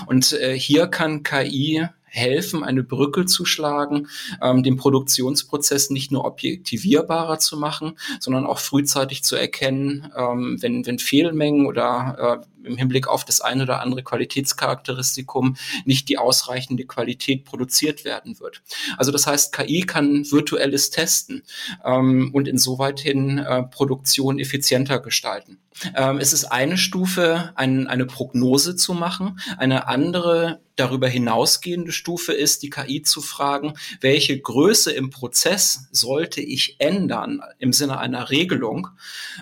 Und 0.06 0.32
äh, 0.35 0.54
hier 0.59 0.87
kann 0.87 1.23
KI 1.23 1.88
helfen, 2.12 2.62
eine 2.62 2.82
Brücke 2.82 3.25
zu 3.25 3.47
schlagen, 3.47 4.09
ähm, 4.42 4.62
den 4.62 4.76
Produktionsprozess 4.76 5.88
nicht 5.88 6.12
nur 6.12 6.26
objektivierbarer 6.26 7.38
zu 7.38 7.56
machen, 7.56 7.99
sondern 8.21 8.44
auch 8.44 8.59
frühzeitig 8.59 9.25
zu 9.25 9.35
erkennen, 9.35 10.12
ähm, 10.14 10.59
wenn, 10.61 10.85
wenn 10.85 10.99
Fehlmengen 10.99 11.66
oder 11.66 12.42
äh, 12.42 12.47
im 12.64 12.76
Hinblick 12.76 13.09
auf 13.09 13.25
das 13.25 13.40
eine 13.40 13.64
oder 13.64 13.81
andere 13.81 14.02
Qualitätscharakteristikum 14.02 15.57
nicht 15.85 16.09
die 16.09 16.19
ausreichende 16.19 16.85
Qualität 16.85 17.45
produziert 17.45 18.04
werden 18.04 18.40
wird. 18.40 18.62
Also 18.97 19.12
das 19.12 19.26
heißt, 19.26 19.54
KI 19.54 19.83
kann 19.83 20.25
virtuelles 20.31 20.90
Testen 20.90 21.42
ähm, 21.85 22.31
und 22.33 22.49
insoweit 22.49 23.00
hin 23.00 23.38
äh, 23.38 23.62
Produktion 23.64 24.38
effizienter 24.38 25.00
gestalten. 25.00 25.59
Ähm, 25.95 26.19
es 26.19 26.33
ist 26.33 26.45
eine 26.45 26.76
Stufe, 26.76 27.52
ein, 27.54 27.87
eine 27.87 28.07
Prognose 28.07 28.76
zu 28.76 28.95
machen. 28.95 29.40
Eine 29.57 29.88
andere 29.88 30.61
darüber 30.76 31.09
hinausgehende 31.09 31.92
Stufe 31.92 32.33
ist, 32.33 32.62
die 32.62 32.71
KI 32.71 33.02
zu 33.02 33.21
fragen, 33.21 33.75
welche 34.00 34.38
Größe 34.38 34.92
im 34.92 35.11
Prozess 35.11 35.88
sollte 35.92 36.40
ich 36.40 36.76
ändern 36.78 37.42
im 37.59 37.73
Sinne 37.73 37.99
einer 37.99 38.31
Regelung, 38.31 38.88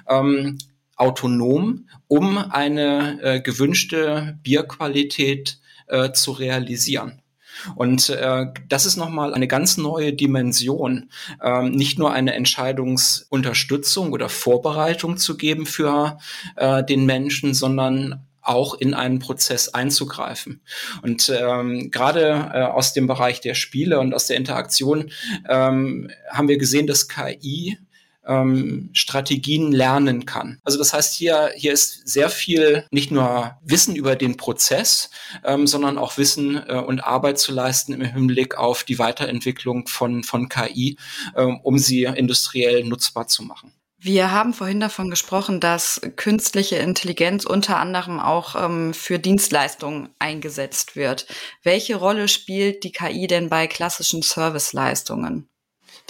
ähm, 0.09 0.59
autonom, 1.01 1.89
um 2.09 2.39
eine 2.39 3.21
äh, 3.23 3.41
gewünschte 3.41 4.39
Bierqualität 4.43 5.59
äh, 5.89 6.13
zu 6.13 6.33
realisieren. 6.33 7.23
Und 7.75 8.09
äh, 8.11 8.47
das 8.69 8.87
ist 8.87 8.97
nochmal 8.97 9.35
eine 9.35 9.49
ganz 9.49 9.77
neue 9.77 10.13
Dimension, 10.13 11.11
ähm, 11.43 11.73
nicht 11.73 11.99
nur 11.99 12.13
eine 12.13 12.35
Entscheidungsunterstützung 12.35 14.13
oder 14.13 14.29
Vorbereitung 14.29 15.17
zu 15.17 15.37
geben 15.37 15.67
für 15.67 16.19
äh, 16.57 16.85
den 16.85 17.07
Menschen, 17.07 17.55
sondern 17.55 18.27
auch 18.43 18.75
in 18.75 18.95
einen 18.95 19.19
Prozess 19.19 19.69
einzugreifen. 19.69 20.63
Und 21.03 21.31
ähm, 21.35 21.91
gerade 21.91 22.51
äh, 22.55 22.63
aus 22.63 22.93
dem 22.95 23.07
Bereich 23.07 23.41
der 23.41 23.55
Spiele 23.55 24.01
und 24.01 24.15
aus 24.15 24.27
der 24.27 24.37
Interaktion 24.37 25.11
ähm, 25.49 26.11
haben 26.31 26.49
wir 26.49 26.57
gesehen, 26.57 26.87
dass 26.87 27.09
KI 27.09 27.79
ähm, 28.31 28.91
Strategien 28.93 29.73
lernen 29.73 30.25
kann. 30.25 30.61
Also 30.63 30.79
das 30.79 30.95
heißt, 30.95 31.15
hier, 31.15 31.51
hier 31.57 31.73
ist 31.73 32.09
sehr 32.09 32.31
viel 32.31 32.87
nicht 32.91 33.11
nur 33.11 33.59
Wissen 33.63 33.97
über 33.97 34.15
den 34.15 34.37
Prozess, 34.37 35.11
ähm, 35.45 35.67
sondern 35.67 35.99
auch 35.99 36.17
Wissen 36.17 36.57
äh, 36.57 36.75
und 36.75 37.01
Arbeit 37.01 37.39
zu 37.39 37.53
leisten 37.53 37.93
im 37.93 38.03
Hinblick 38.03 38.57
auf 38.57 38.85
die 38.85 38.99
Weiterentwicklung 38.99 39.89
von, 39.89 40.23
von 40.23 40.49
KI, 40.49 40.97
ähm, 41.37 41.61
um 41.63 41.79
sie 41.79 42.05
industriell 42.05 42.85
nutzbar 42.85 43.27
zu 43.27 43.43
machen. 43.43 43.73
Wir 44.03 44.33
haben 44.33 44.55
vorhin 44.55 44.81
davon 44.81 45.11
gesprochen, 45.11 45.61
dass 45.61 46.01
künstliche 46.17 46.77
Intelligenz 46.77 47.45
unter 47.45 47.77
anderem 47.77 48.19
auch 48.19 48.55
ähm, 48.57 48.95
für 48.95 49.19
Dienstleistungen 49.19 50.09
eingesetzt 50.19 50.97
wird. 50.97 51.27
Welche 51.63 51.97
Rolle 51.97 52.29
spielt 52.29 52.83
die 52.83 52.93
KI 52.93 53.27
denn 53.27 53.51
bei 53.51 53.67
klassischen 53.67 54.23
Serviceleistungen? 54.23 55.50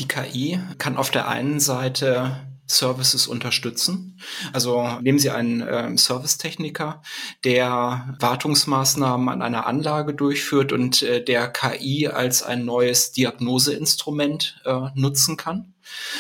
Die 0.01 0.09
KI 0.09 0.59
kann 0.79 0.97
auf 0.97 1.11
der 1.11 1.29
einen 1.29 1.61
Seite 1.61 2.37
Services 2.67 3.27
unterstützen. 3.27 4.19
Also 4.53 4.89
nehmen 5.03 5.19
Sie 5.19 5.31
einen 5.31 5.61
äh, 5.61 5.97
Servicetechniker, 5.97 7.03
der 7.45 8.17
Wartungsmaßnahmen 8.19 9.29
an 9.29 9.43
einer 9.43 9.67
Anlage 9.67 10.15
durchführt 10.15 10.73
und 10.73 11.03
äh, 11.03 11.23
der 11.23 11.49
KI 11.49 12.09
als 12.09 12.43
ein 12.43 12.65
neues 12.65 13.13
Diagnoseinstrument 13.13 14.63
äh, 14.65 14.89
nutzen 14.95 15.37
kann 15.37 15.75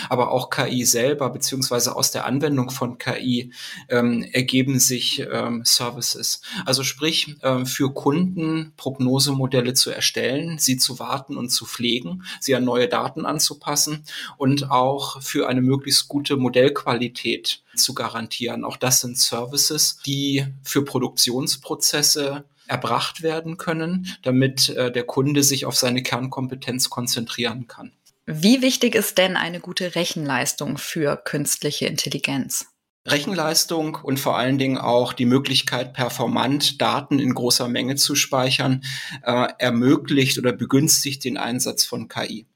aber 0.08 0.30
auch 0.30 0.50
KI 0.50 0.84
selber 0.84 1.30
beziehungsweise 1.30 1.96
aus 1.96 2.10
der 2.10 2.26
Anwendung 2.26 2.70
von 2.70 2.98
KI 2.98 3.52
ähm, 3.88 4.22
ergeben 4.32 4.78
sich 4.78 5.26
ähm, 5.30 5.62
Services. 5.64 6.40
Also 6.64 6.82
sprich, 6.82 7.36
ähm, 7.42 7.66
für 7.66 7.92
Kunden 7.92 8.72
Prognosemodelle 8.76 9.74
zu 9.74 9.90
erstellen, 9.90 10.58
sie 10.58 10.76
zu 10.76 10.98
warten 10.98 11.36
und 11.36 11.50
zu 11.50 11.66
pflegen, 11.66 12.24
sie 12.40 12.54
an 12.54 12.64
neue 12.64 12.88
Daten 12.88 13.26
anzupassen 13.26 14.04
und 14.36 14.70
auch 14.70 15.20
für 15.22 15.48
eine 15.48 15.62
möglichst 15.62 16.08
gute 16.08 16.36
Modellqualität 16.36 17.62
zu 17.76 17.94
garantieren. 17.94 18.64
Auch 18.64 18.76
das 18.76 19.00
sind 19.00 19.18
Services, 19.18 19.98
die 20.06 20.46
für 20.62 20.84
Produktionsprozesse 20.84 22.44
erbracht 22.70 23.22
werden 23.22 23.56
können, 23.56 24.06
damit 24.22 24.68
äh, 24.70 24.92
der 24.92 25.02
Kunde 25.02 25.42
sich 25.42 25.66
auf 25.66 25.76
seine 25.76 26.02
Kernkompetenz 26.02 26.88
konzentrieren 26.88 27.66
kann. 27.66 27.92
Wie 28.26 28.62
wichtig 28.62 28.94
ist 28.94 29.18
denn 29.18 29.36
eine 29.36 29.60
gute 29.60 29.94
Rechenleistung 29.94 30.78
für 30.78 31.16
künstliche 31.16 31.86
Intelligenz? 31.86 32.66
Rechenleistung 33.06 33.96
und 34.02 34.20
vor 34.20 34.36
allen 34.36 34.58
Dingen 34.58 34.76
auch 34.76 35.14
die 35.14 35.24
Möglichkeit, 35.24 35.94
performant 35.94 36.82
Daten 36.82 37.18
in 37.18 37.32
großer 37.32 37.66
Menge 37.66 37.96
zu 37.96 38.14
speichern, 38.14 38.82
äh, 39.22 39.48
ermöglicht 39.58 40.38
oder 40.38 40.52
begünstigt 40.52 41.24
den 41.24 41.38
Einsatz 41.38 41.86
von 41.86 42.08
KI. 42.08 42.46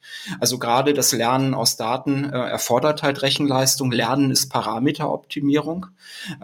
Also 0.40 0.59
gerade 0.59 0.92
das 0.92 1.12
Lernen 1.12 1.54
aus 1.54 1.76
Daten 1.76 2.25
äh, 2.25 2.37
erfordert 2.37 3.02
halt 3.02 3.23
Rechenleistung. 3.23 3.90
Lernen 3.90 4.30
ist 4.30 4.50
Parameteroptimierung, 4.50 5.87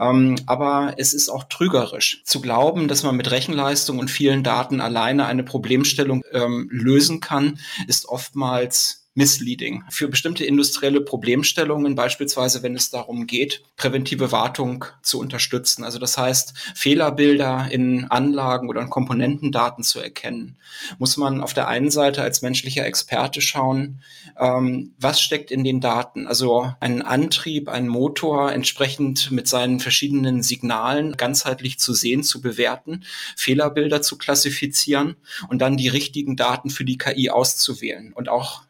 ähm, 0.01 0.37
aber 0.47 0.95
es 0.97 1.13
ist 1.13 1.29
auch 1.29 1.45
trügerisch 1.45 2.23
zu 2.25 2.41
glauben, 2.41 2.89
dass 2.89 3.03
man 3.03 3.17
mit 3.17 3.31
Rechenleistung 3.31 3.99
und 3.99 4.11
vielen 4.11 4.43
Daten 4.43 4.81
alleine 4.81 5.27
eine 5.27 5.45
Problemstellung 5.45 6.25
ähm, 6.33 6.69
lösen 6.73 7.21
kann, 7.21 7.59
ist 7.87 8.07
oftmals 8.07 9.00
misleading. 9.15 9.83
Für 9.91 10.09
bestimmte 10.09 10.45
industrielle 10.45 11.01
Problemstellungen, 11.01 11.97
beispielsweise 11.97 12.63
wenn 12.63 12.77
es 12.77 12.91
darum 12.91 13.27
geht, 13.27 13.63
präventive 13.77 14.31
Wartung 14.31 14.85
zu 15.03 15.19
unterstützen. 15.19 15.83
Also 15.83 15.99
das 15.99 16.17
heißt, 16.17 16.55
Fehlerbilder 16.77 17.69
in 17.73 18.05
Anlagen 18.05 18.69
oder 18.69 18.81
in 18.81 18.91
Komponentendaten 18.91 19.83
zu 19.83 20.01
erkennen, 20.01 20.59
muss 20.99 21.17
man 21.17 21.41
auf 21.41 21.55
der 21.55 21.67
einen 21.67 21.91
Seite 21.91 22.23
als 22.23 22.43
menschlicher 22.43 22.87
Experte 22.87 23.41
schauen, 23.41 24.01
ähm, 24.39 24.95
was 24.99 25.21
steckt 25.21 25.51
in 25.51 25.65
den 25.65 25.81
Daten. 25.81 26.29
Also 26.29 26.73
einen 26.79 27.03
Antrieb, 27.03 27.69
einen 27.69 27.89
Motor 27.89 28.53
entsprechend 28.53 29.33
mit 29.33 29.49
seinen 29.49 29.81
verschiedenen 29.81 30.45
Signalen 30.45 31.17
ganzheitlich 31.17 31.81
zu 31.81 31.95
sehen, 31.95 32.23
zu 32.23 32.41
bewerten, 32.41 33.05
Fehlerbilder 33.37 34.03
zu 34.03 34.17
klassifizieren 34.17 35.17
und 35.49 35.59
dann 35.59 35.77
die 35.77 35.89
richtigen 35.89 36.37
Daten 36.37 36.71
für 36.71 36.85
die 36.85 36.97
KI 36.97 37.31
auszuwählen 37.31 38.13
und 38.13 38.29
auch 38.29 38.63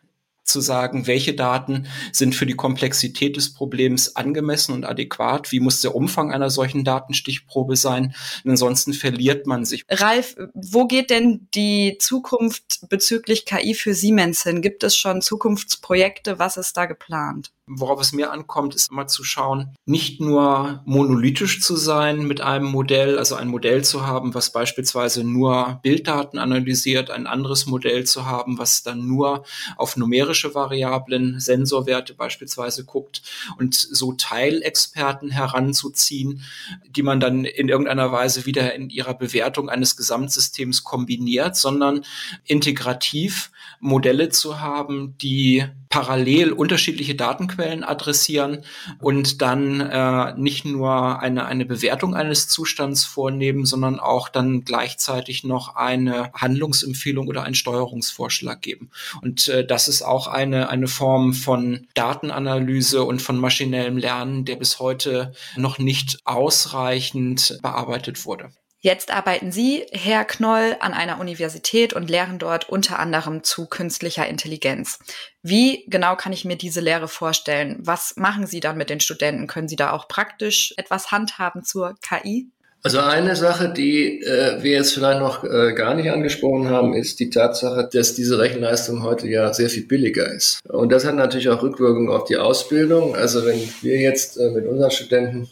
zu 0.50 0.60
sagen, 0.60 1.06
welche 1.06 1.34
Daten 1.34 1.86
sind 2.12 2.34
für 2.34 2.46
die 2.46 2.54
Komplexität 2.54 3.36
des 3.36 3.52
Problems 3.52 4.16
angemessen 4.16 4.72
und 4.72 4.84
adäquat, 4.84 5.52
wie 5.52 5.60
muss 5.60 5.80
der 5.80 5.94
Umfang 5.94 6.32
einer 6.32 6.50
solchen 6.50 6.84
Datenstichprobe 6.84 7.76
sein. 7.76 8.14
Und 8.44 8.50
ansonsten 8.50 8.92
verliert 8.92 9.46
man 9.46 9.64
sich. 9.64 9.84
Ralf, 9.88 10.36
wo 10.54 10.86
geht 10.86 11.10
denn 11.10 11.48
die 11.54 11.96
Zukunft 11.98 12.88
bezüglich 12.88 13.44
KI 13.46 13.74
für 13.74 13.94
Siemens 13.94 14.42
hin? 14.42 14.62
Gibt 14.62 14.84
es 14.84 14.96
schon 14.96 15.22
Zukunftsprojekte? 15.22 16.38
Was 16.38 16.56
ist 16.56 16.76
da 16.76 16.86
geplant? 16.86 17.52
Worauf 17.72 18.00
es 18.00 18.12
mir 18.12 18.32
ankommt, 18.32 18.74
ist 18.74 18.90
immer 18.90 19.06
zu 19.06 19.22
schauen, 19.22 19.76
nicht 19.84 20.20
nur 20.20 20.82
monolithisch 20.86 21.62
zu 21.62 21.76
sein 21.76 22.24
mit 22.26 22.40
einem 22.40 22.66
Modell, 22.66 23.16
also 23.16 23.36
ein 23.36 23.46
Modell 23.46 23.84
zu 23.84 24.04
haben, 24.04 24.34
was 24.34 24.50
beispielsweise 24.50 25.22
nur 25.22 25.78
Bilddaten 25.80 26.40
analysiert, 26.40 27.12
ein 27.12 27.28
anderes 27.28 27.66
Modell 27.66 28.02
zu 28.02 28.26
haben, 28.26 28.58
was 28.58 28.82
dann 28.82 29.06
nur 29.06 29.44
auf 29.76 29.96
numerische 29.96 30.52
Variablen, 30.52 31.38
Sensorwerte 31.38 32.14
beispielsweise 32.14 32.84
guckt 32.84 33.22
und 33.56 33.76
so 33.76 34.14
Teilexperten 34.14 35.30
heranzuziehen, 35.30 36.42
die 36.88 37.04
man 37.04 37.20
dann 37.20 37.44
in 37.44 37.68
irgendeiner 37.68 38.10
Weise 38.10 38.46
wieder 38.46 38.74
in 38.74 38.90
ihrer 38.90 39.14
Bewertung 39.14 39.68
eines 39.68 39.96
Gesamtsystems 39.96 40.82
kombiniert, 40.82 41.54
sondern 41.54 42.04
integrativ 42.46 43.52
Modelle 43.78 44.30
zu 44.30 44.60
haben, 44.60 45.16
die 45.18 45.68
parallel 45.90 46.52
unterschiedliche 46.52 47.16
Datenquellen 47.16 47.82
adressieren 47.82 48.64
und 49.00 49.42
dann 49.42 49.80
äh, 49.80 50.34
nicht 50.38 50.64
nur 50.64 51.20
eine, 51.20 51.46
eine 51.46 51.66
Bewertung 51.66 52.14
eines 52.14 52.48
Zustands 52.48 53.04
vornehmen, 53.04 53.66
sondern 53.66 53.98
auch 53.98 54.28
dann 54.28 54.64
gleichzeitig 54.64 55.42
noch 55.42 55.74
eine 55.74 56.32
Handlungsempfehlung 56.32 57.26
oder 57.26 57.42
einen 57.42 57.56
Steuerungsvorschlag 57.56 58.62
geben. 58.62 58.90
Und 59.20 59.48
äh, 59.48 59.66
das 59.66 59.88
ist 59.88 60.02
auch 60.02 60.28
eine, 60.28 60.68
eine 60.68 60.86
Form 60.86 61.34
von 61.34 61.88
Datenanalyse 61.94 63.02
und 63.02 63.20
von 63.20 63.36
maschinellem 63.36 63.98
Lernen, 63.98 64.44
der 64.44 64.56
bis 64.56 64.78
heute 64.78 65.32
noch 65.56 65.78
nicht 65.78 66.20
ausreichend 66.24 67.58
bearbeitet 67.62 68.24
wurde. 68.24 68.52
Jetzt 68.82 69.12
arbeiten 69.12 69.52
Sie, 69.52 69.84
Herr 69.92 70.24
Knoll, 70.24 70.74
an 70.80 70.94
einer 70.94 71.20
Universität 71.20 71.92
und 71.92 72.08
lehren 72.08 72.38
dort 72.38 72.70
unter 72.70 72.98
anderem 72.98 73.44
zu 73.44 73.66
künstlicher 73.66 74.26
Intelligenz. 74.26 74.98
Wie 75.42 75.84
genau 75.88 76.16
kann 76.16 76.32
ich 76.32 76.46
mir 76.46 76.56
diese 76.56 76.80
Lehre 76.80 77.06
vorstellen? 77.06 77.76
Was 77.80 78.14
machen 78.16 78.46
Sie 78.46 78.60
dann 78.60 78.78
mit 78.78 78.88
den 78.88 79.00
Studenten? 79.00 79.46
Können 79.46 79.68
Sie 79.68 79.76
da 79.76 79.92
auch 79.92 80.08
praktisch 80.08 80.72
etwas 80.78 81.10
handhaben 81.10 81.62
zur 81.62 81.94
KI? 82.00 82.48
Also 82.82 83.00
eine 83.00 83.36
Sache, 83.36 83.70
die 83.70 84.22
äh, 84.22 84.62
wir 84.62 84.72
jetzt 84.72 84.94
vielleicht 84.94 85.20
noch 85.20 85.44
äh, 85.44 85.74
gar 85.74 85.94
nicht 85.94 86.10
angesprochen 86.10 86.70
haben, 86.70 86.94
ist 86.94 87.20
die 87.20 87.28
Tatsache, 87.28 87.86
dass 87.92 88.14
diese 88.14 88.38
Rechenleistung 88.38 89.02
heute 89.02 89.28
ja 89.28 89.52
sehr 89.52 89.68
viel 89.68 89.84
billiger 89.84 90.32
ist. 90.32 90.60
Und 90.66 90.90
das 90.90 91.04
hat 91.04 91.16
natürlich 91.16 91.50
auch 91.50 91.62
Rückwirkungen 91.62 92.08
auf 92.08 92.24
die 92.24 92.38
Ausbildung. 92.38 93.14
Also 93.14 93.44
wenn 93.44 93.60
wir 93.82 93.98
jetzt 93.98 94.38
äh, 94.38 94.48
mit 94.48 94.66
unseren 94.66 94.90
Studenten 94.90 95.50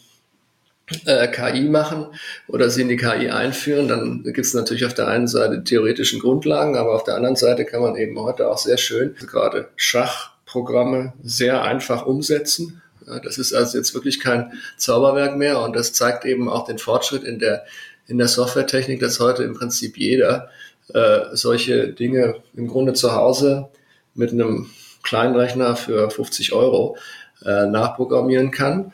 äh, 1.05 1.27
KI 1.27 1.69
machen 1.69 2.07
oder 2.47 2.69
sie 2.69 2.81
in 2.81 2.89
die 2.89 2.97
KI 2.97 3.29
einführen, 3.29 3.87
dann 3.87 4.23
gibt 4.23 4.39
es 4.39 4.53
natürlich 4.53 4.85
auf 4.85 4.93
der 4.93 5.07
einen 5.07 5.27
Seite 5.27 5.63
theoretischen 5.63 6.19
Grundlagen, 6.19 6.75
aber 6.77 6.95
auf 6.95 7.03
der 7.03 7.15
anderen 7.15 7.35
Seite 7.35 7.65
kann 7.65 7.81
man 7.81 7.95
eben 7.95 8.19
heute 8.19 8.49
auch 8.49 8.57
sehr 8.57 8.77
schön 8.77 9.15
gerade 9.27 9.69
Schachprogramme 9.75 11.13
sehr 11.23 11.63
einfach 11.63 12.05
umsetzen. 12.05 12.81
Das 13.23 13.37
ist 13.37 13.53
also 13.53 13.77
jetzt 13.77 13.93
wirklich 13.93 14.19
kein 14.19 14.53
Zauberwerk 14.77 15.35
mehr 15.35 15.61
und 15.61 15.75
das 15.75 15.93
zeigt 15.93 16.25
eben 16.25 16.49
auch 16.49 16.65
den 16.65 16.77
Fortschritt 16.77 17.23
in 17.23 17.39
der, 17.39 17.65
in 18.07 18.17
der 18.17 18.27
Softwaretechnik, 18.27 18.99
dass 18.99 19.19
heute 19.19 19.43
im 19.43 19.53
Prinzip 19.53 19.97
jeder 19.97 20.49
äh, 20.93 21.21
solche 21.33 21.89
Dinge 21.89 22.35
im 22.55 22.67
Grunde 22.67 22.93
zu 22.93 23.13
Hause 23.13 23.69
mit 24.13 24.31
einem 24.31 24.69
kleinen 25.01 25.35
Rechner 25.35 25.75
für 25.75 26.09
50 26.09 26.53
Euro 26.53 26.97
äh, 27.45 27.65
nachprogrammieren 27.65 28.51
kann 28.51 28.91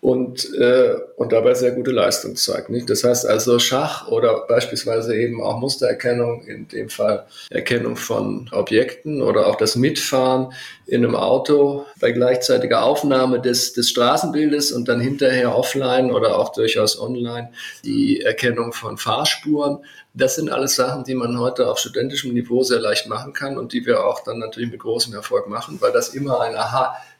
und, 0.00 0.54
äh, 0.54 0.94
und 1.16 1.32
dabei 1.32 1.54
sehr 1.54 1.72
gute 1.72 1.90
Leistung 1.90 2.36
zeigt. 2.36 2.70
Nicht? 2.70 2.88
Das 2.88 3.02
heißt 3.02 3.26
also 3.26 3.58
Schach 3.58 4.06
oder 4.08 4.46
beispielsweise 4.46 5.16
eben 5.16 5.42
auch 5.42 5.58
Mustererkennung, 5.58 6.44
in 6.46 6.68
dem 6.68 6.88
Fall 6.88 7.26
Erkennung 7.50 7.96
von 7.96 8.48
Objekten 8.52 9.20
oder 9.20 9.48
auch 9.48 9.56
das 9.56 9.74
Mitfahren 9.74 10.52
in 10.86 11.04
einem 11.04 11.16
Auto 11.16 11.84
bei 12.00 12.12
gleichzeitiger 12.12 12.84
Aufnahme 12.84 13.40
des, 13.40 13.72
des 13.72 13.90
Straßenbildes 13.90 14.70
und 14.70 14.88
dann 14.88 15.00
hinterher 15.00 15.56
offline 15.56 16.12
oder 16.12 16.38
auch 16.38 16.52
durchaus 16.52 17.00
online 17.00 17.50
die 17.84 18.20
Erkennung 18.20 18.72
von 18.72 18.98
Fahrspuren. 18.98 19.84
Das 20.14 20.36
sind 20.36 20.50
alles 20.50 20.76
Sachen, 20.76 21.04
die 21.04 21.14
man 21.14 21.38
heute 21.38 21.68
auf 21.68 21.78
studentischem 21.78 22.32
Niveau 22.32 22.62
sehr 22.62 22.80
leicht 22.80 23.08
machen 23.08 23.32
kann 23.32 23.58
und 23.58 23.72
die 23.72 23.84
wir 23.84 24.04
auch 24.04 24.22
dann 24.24 24.38
natürlich 24.38 24.70
mit 24.70 24.80
großem 24.80 25.12
Erfolg 25.12 25.48
machen, 25.48 25.80
weil 25.80 25.92
das 25.92 26.14
immer 26.14 26.40
ein 26.40 26.54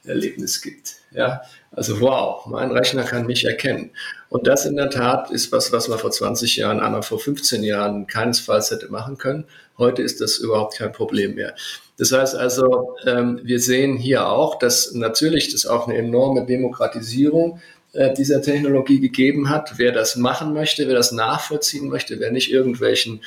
Aha-Erlebnis 0.09 0.63
gibt. 0.63 0.97
Ja, 1.13 1.43
also 1.71 2.01
wow, 2.01 2.47
mein 2.47 2.71
Rechner 2.71 3.05
kann 3.05 3.27
mich 3.27 3.45
erkennen. 3.45 3.91
Und 4.29 4.47
das 4.47 4.67
in 4.67 4.77
der 4.77 4.91
Tat 4.91 5.31
ist 5.31 5.53
was, 5.53 5.73
was 5.73 5.89
man 5.89 5.99
vor 5.99 6.11
20 6.11 6.57
Jahren, 6.57 6.81
einmal 6.81 7.03
vor 7.03 7.19
15 7.19 7.63
Jahren 7.63 8.07
keinesfalls 8.07 8.71
hätte 8.71 8.91
machen 8.91 9.17
können. 9.17 9.45
Heute 9.79 10.03
ist 10.03 10.21
das 10.21 10.39
überhaupt 10.39 10.77
kein 10.77 10.93
Problem 10.93 11.35
mehr. 11.35 11.55
Das 11.99 12.13
heißt 12.13 12.35
also, 12.37 12.97
ähm, 13.07 13.41
wir 13.43 13.61
sehen 13.61 13.97
hier 13.97 14.29
auch, 14.29 14.59
dass 14.59 14.93
natürlich 14.93 15.53
das 15.53 15.67
auch 15.67 15.89
eine 15.89 15.99
enorme 15.99 16.45
Demokratisierung 16.45 17.61
äh, 17.93 18.13
dieser 18.15 18.43
Technologie 18.43 19.01
gegeben 19.01 19.49
hat. 19.49 19.75
Wer 19.79 19.93
das 19.93 20.17
machen 20.17 20.53
möchte, 20.53 20.87
wer 20.87 20.95
das 20.95 21.13
nachvollziehen 21.13 21.89
möchte, 21.89 22.21
wer 22.21 22.31
nicht 22.31 22.53
irgendwelchen 22.53 23.23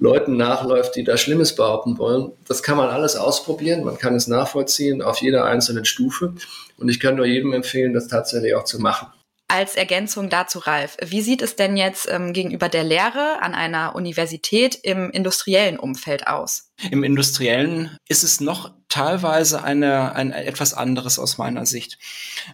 Leuten 0.00 0.36
nachläuft, 0.36 0.94
die 0.94 1.04
da 1.04 1.16
Schlimmes 1.16 1.56
behaupten 1.56 1.98
wollen. 1.98 2.32
Das 2.46 2.62
kann 2.62 2.76
man 2.76 2.88
alles 2.88 3.16
ausprobieren. 3.16 3.84
Man 3.84 3.98
kann 3.98 4.14
es 4.14 4.28
nachvollziehen 4.28 5.02
auf 5.02 5.18
jeder 5.18 5.44
einzelnen 5.44 5.84
Stufe. 5.84 6.34
Und 6.76 6.88
ich 6.88 7.00
kann 7.00 7.16
nur 7.16 7.26
jedem 7.26 7.52
empfehlen, 7.52 7.94
das 7.94 8.06
tatsächlich 8.06 8.54
auch 8.54 8.64
zu 8.64 8.78
machen. 8.78 9.08
Als 9.50 9.76
Ergänzung 9.76 10.28
dazu, 10.28 10.58
Ralf, 10.58 10.98
wie 11.02 11.22
sieht 11.22 11.40
es 11.40 11.56
denn 11.56 11.78
jetzt 11.78 12.06
ähm, 12.10 12.34
gegenüber 12.34 12.68
der 12.68 12.84
Lehre 12.84 13.40
an 13.40 13.54
einer 13.54 13.94
Universität 13.94 14.74
im 14.74 15.10
industriellen 15.10 15.78
Umfeld 15.78 16.26
aus? 16.26 16.70
Im 16.90 17.02
industriellen 17.02 17.96
ist 18.08 18.24
es 18.24 18.42
noch 18.42 18.72
teilweise 18.90 19.64
eine, 19.64 20.14
ein 20.14 20.32
etwas 20.32 20.74
anderes 20.74 21.18
aus 21.18 21.38
meiner 21.38 21.64
Sicht. 21.64 21.98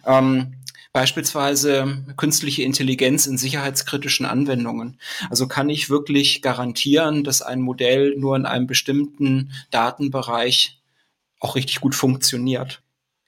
Ähm, 0.05 0.55
beispielsweise 0.93 2.05
künstliche 2.15 2.63
Intelligenz 2.63 3.25
in 3.25 3.37
sicherheitskritischen 3.37 4.25
Anwendungen. 4.25 4.97
Also 5.29 5.49
kann 5.49 5.69
ich 5.69 5.89
wirklich 5.89 6.41
garantieren, 6.41 7.25
dass 7.25 7.41
ein 7.41 7.59
Modell 7.59 8.15
nur 8.17 8.37
in 8.37 8.45
einem 8.45 8.67
bestimmten 8.67 9.51
Datenbereich 9.69 10.79
auch 11.41 11.55
richtig 11.55 11.81
gut 11.81 11.93
funktioniert. 11.93 12.81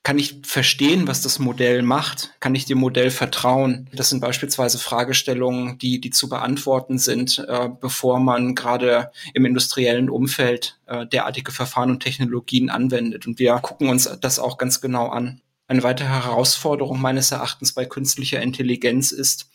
Kann 0.08 0.20
ich 0.20 0.40
verstehen, 0.44 1.06
was 1.06 1.20
das 1.20 1.38
Modell 1.38 1.82
macht? 1.82 2.32
Kann 2.40 2.56
ich 2.56 2.64
dem 2.64 2.78
Modell 2.78 3.12
vertrauen? 3.12 3.90
Das 3.92 4.10
sind 4.10 4.22
beispielsweise 4.22 4.80
Fragestellungen, 4.80 5.80
die, 5.80 6.00
die 6.00 6.12
zu 6.12 6.30
beantworten 6.30 6.98
sind, 6.98 7.40
äh, 7.40 7.68
bevor 7.68 8.22
man 8.22 8.56
gerade 8.56 9.12
im 9.34 9.44
industriellen 9.44 10.10
Umfeld 10.10 10.80
äh, 10.86 11.06
derartige 11.06 11.52
Verfahren 11.52 11.90
und 11.90 12.00
Technologien 12.00 12.70
anwendet. 12.70 13.28
Und 13.28 13.38
wir 13.38 13.54
gucken 13.56 13.90
uns 13.90 14.10
das 14.22 14.40
auch 14.40 14.58
ganz 14.58 14.80
genau 14.80 15.10
an. 15.10 15.42
Eine 15.68 15.84
weitere 15.84 16.08
Herausforderung 16.08 17.02
meines 17.02 17.34
Erachtens 17.34 17.74
bei 17.74 17.84
künstlicher 17.84 18.42
Intelligenz 18.42 19.12
ist, 19.12 19.50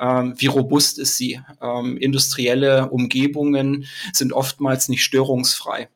ähm, 0.00 0.34
wie 0.36 0.46
robust 0.46 0.98
ist 0.98 1.16
sie? 1.16 1.40
Ähm, 1.62 1.96
industrielle 1.96 2.90
Umgebungen 2.90 3.86
sind 4.12 4.32
oftmals 4.32 4.88
nicht 4.88 5.04
störungsfrei. 5.04 5.88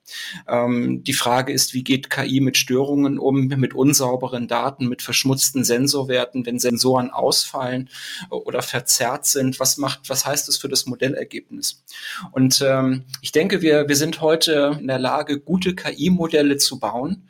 Ähm, 0.47 1.03
die 1.05 1.13
Frage 1.13 1.53
ist, 1.53 1.75
wie 1.75 1.85
geht 1.85 2.11
KI 2.11 2.41
mit 2.41 2.57
Störungen 2.57 3.19
um, 3.19 3.49
mit 3.49 3.75
unsauberen 3.75 4.49
Daten, 4.49 4.89
mit 4.89 5.03
verschmutzten 5.03 5.65
Sensorwerten, 5.65 6.47
wenn 6.47 6.59
Sensoren 6.59 7.11
ausfallen 7.11 7.91
oder 8.31 8.63
verzerrt 8.63 9.27
sind? 9.27 9.61
Was 9.61 9.77
macht, 9.79 10.09
was 10.09 10.25
heißt 10.25 10.49
das 10.49 10.57
für 10.57 10.69
das 10.69 10.87
Modellergebnis? 10.87 11.85
Und 12.33 12.65
ähm, 12.67 13.05
ich 13.21 13.33
denke, 13.33 13.63
wir, 13.63 13.89
wir 13.89 13.97
sind 13.97 14.21
heute 14.21 14.77
in 14.81 14.87
der 14.87 14.99
Lage, 14.99 15.41
gute 15.41 15.75
KI-Modelle 15.75 16.57
zu 16.59 16.79
bauen 16.79 17.29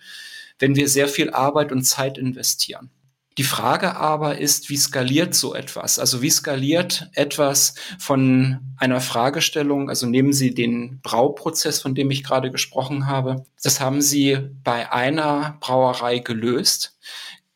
wenn 0.58 0.74
wir 0.74 0.88
sehr 0.88 1.08
viel 1.08 1.30
Arbeit 1.30 1.72
und 1.72 1.84
Zeit 1.84 2.18
investieren. 2.18 2.90
Die 3.38 3.44
Frage 3.44 3.96
aber 3.96 4.38
ist, 4.38 4.68
wie 4.68 4.76
skaliert 4.76 5.32
so 5.32 5.54
etwas? 5.54 6.00
Also 6.00 6.22
wie 6.22 6.30
skaliert 6.30 7.08
etwas 7.14 7.76
von 7.96 8.58
einer 8.76 9.00
Fragestellung? 9.00 9.88
Also 9.88 10.06
nehmen 10.06 10.32
Sie 10.32 10.54
den 10.54 11.00
Brauprozess, 11.02 11.80
von 11.80 11.94
dem 11.94 12.10
ich 12.10 12.24
gerade 12.24 12.50
gesprochen 12.50 13.06
habe. 13.06 13.44
Das 13.62 13.78
haben 13.78 14.02
Sie 14.02 14.38
bei 14.64 14.92
einer 14.92 15.56
Brauerei 15.60 16.18
gelöst. 16.18 16.98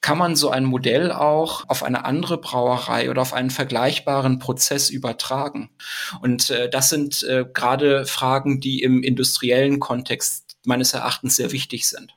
Kann 0.01 0.19
man 0.19 0.37
so 0.37 0.51
ein 0.51 0.65
Modell 0.65 1.11
auch 1.11 1.69
auf 1.69 1.83
eine 1.83 2.05
andere 2.05 2.39
Brauerei 2.39 3.11
oder 3.11 3.23
auf 3.23 3.33
einen 3.33 3.51
vergleichbaren 3.51 4.39
Prozess 4.39 4.89
übertragen? 4.89 5.71
Und 6.21 6.51
äh, 6.51 6.71
das 6.71 6.91
sind 6.91 7.25
äh, 7.25 7.45
gerade 7.53 8.07
Fragen, 8.07 8.61
die 8.61 8.83
im 8.83 9.03
industriellen 9.03 9.81
Kontext 9.81 10.57
meines 10.65 10.95
Erachtens 10.95 11.35
sehr 11.35 11.51
wichtig 11.51 11.89
sind. 11.89 12.15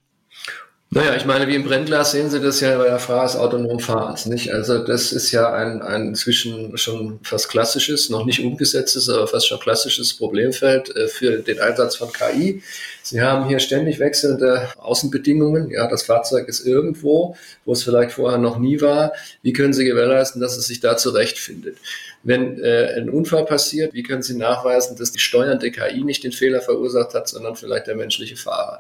Naja, 0.96 1.14
ich 1.14 1.26
meine, 1.26 1.46
wie 1.50 1.56
im 1.56 1.66
Brennglas 1.66 2.14
sehen 2.14 2.30
Sie 2.30 2.40
das 2.40 2.62
ja 2.62 2.78
bei 2.78 2.86
der 2.86 3.00
Frage 3.00 3.26
des 3.26 3.36
autonomen 3.36 3.82
Fahrens, 3.82 4.28
nicht? 4.28 4.54
Also 4.54 4.78
das 4.78 5.12
ist 5.12 5.30
ja 5.34 5.52
ein, 5.52 5.82
ein 5.82 6.08
inzwischen 6.08 6.78
schon 6.78 7.20
fast 7.22 7.50
klassisches, 7.50 8.10
noch 8.10 8.26
nicht 8.26 8.40
umgesetztes, 8.40 9.10
aber 9.10 9.28
fast 9.28 9.50
schon 9.50 9.60
klassisches 9.60 10.14
Problemfeld 10.14 10.96
äh, 10.96 11.10
für 11.10 11.40
den 11.40 11.60
Einsatz 11.60 11.98
von 11.98 12.14
KI. 12.14 12.64
Sie 13.04 13.22
haben 13.22 13.50
hier 13.50 13.60
ständig 13.60 14.00
wechselnde 14.00 14.70
Außenbedingungen. 14.78 15.70
Ja, 15.70 15.90
das 15.90 16.04
Fahrzeug 16.04 16.48
ist 16.48 16.66
irgendwo, 16.66 17.36
wo 17.66 17.74
es 17.74 17.84
vielleicht 17.84 18.14
vorher 18.14 18.40
noch 18.40 18.58
nie 18.58 18.80
war. 18.80 19.12
Wie 19.42 19.52
können 19.52 19.74
Sie 19.74 19.84
gewährleisten, 19.84 20.40
dass 20.40 20.56
es 20.56 20.66
sich 20.66 20.80
da 20.80 20.96
zurechtfindet? 20.96 21.76
Wenn 22.24 22.58
äh, 22.64 22.94
ein 22.96 23.10
Unfall 23.10 23.44
passiert, 23.44 23.94
wie 23.94 24.04
können 24.04 24.24
Sie 24.24 24.38
nachweisen, 24.38 24.96
dass 24.96 25.12
die 25.12 25.20
steuernde 25.20 25.72
KI 25.72 26.06
nicht 26.06 26.24
den 26.24 26.32
Fehler 26.32 26.62
verursacht 26.62 27.14
hat, 27.14 27.28
sondern 27.28 27.58
vielleicht 27.58 27.88
der 27.88 27.98
menschliche 27.98 28.38
Fahrer? 28.38 28.80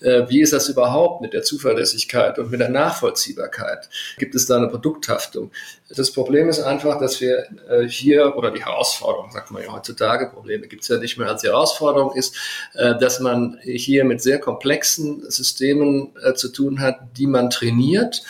Äh, 0.00 0.28
wie 0.28 0.40
ist 0.40 0.52
das 0.52 0.68
überhaupt 0.68 1.22
mit 1.22 1.32
der 1.32 1.42
Zuverlässigkeit 1.42 2.38
und 2.38 2.50
mit 2.50 2.60
der 2.60 2.68
Nachvollziehbarkeit? 2.68 3.88
Gibt 4.18 4.34
es 4.34 4.46
da 4.46 4.56
eine 4.56 4.68
Produkthaftung? 4.68 5.50
Das 5.88 6.12
Problem 6.12 6.48
ist 6.48 6.60
einfach, 6.60 6.98
dass 6.98 7.20
wir 7.20 7.46
äh, 7.68 7.86
hier, 7.86 8.36
oder 8.36 8.50
die 8.50 8.64
Herausforderung, 8.64 9.30
sagt 9.30 9.50
man 9.50 9.62
ja 9.62 9.72
heutzutage, 9.72 10.28
Probleme 10.28 10.66
gibt 10.66 10.82
es 10.82 10.88
ja 10.88 10.98
nicht 10.98 11.16
mehr 11.18 11.28
als 11.28 11.42
die 11.42 11.48
Herausforderung 11.48 12.14
ist, 12.14 12.36
äh, 12.74 12.98
dass 12.98 13.20
man 13.20 13.58
hier 13.62 14.04
mit 14.04 14.20
sehr 14.20 14.38
komplexen 14.38 15.30
Systemen 15.30 16.12
zu 16.34 16.48
tun 16.48 16.80
hat, 16.80 16.98
die 17.16 17.26
man 17.26 17.50
trainiert 17.50 18.22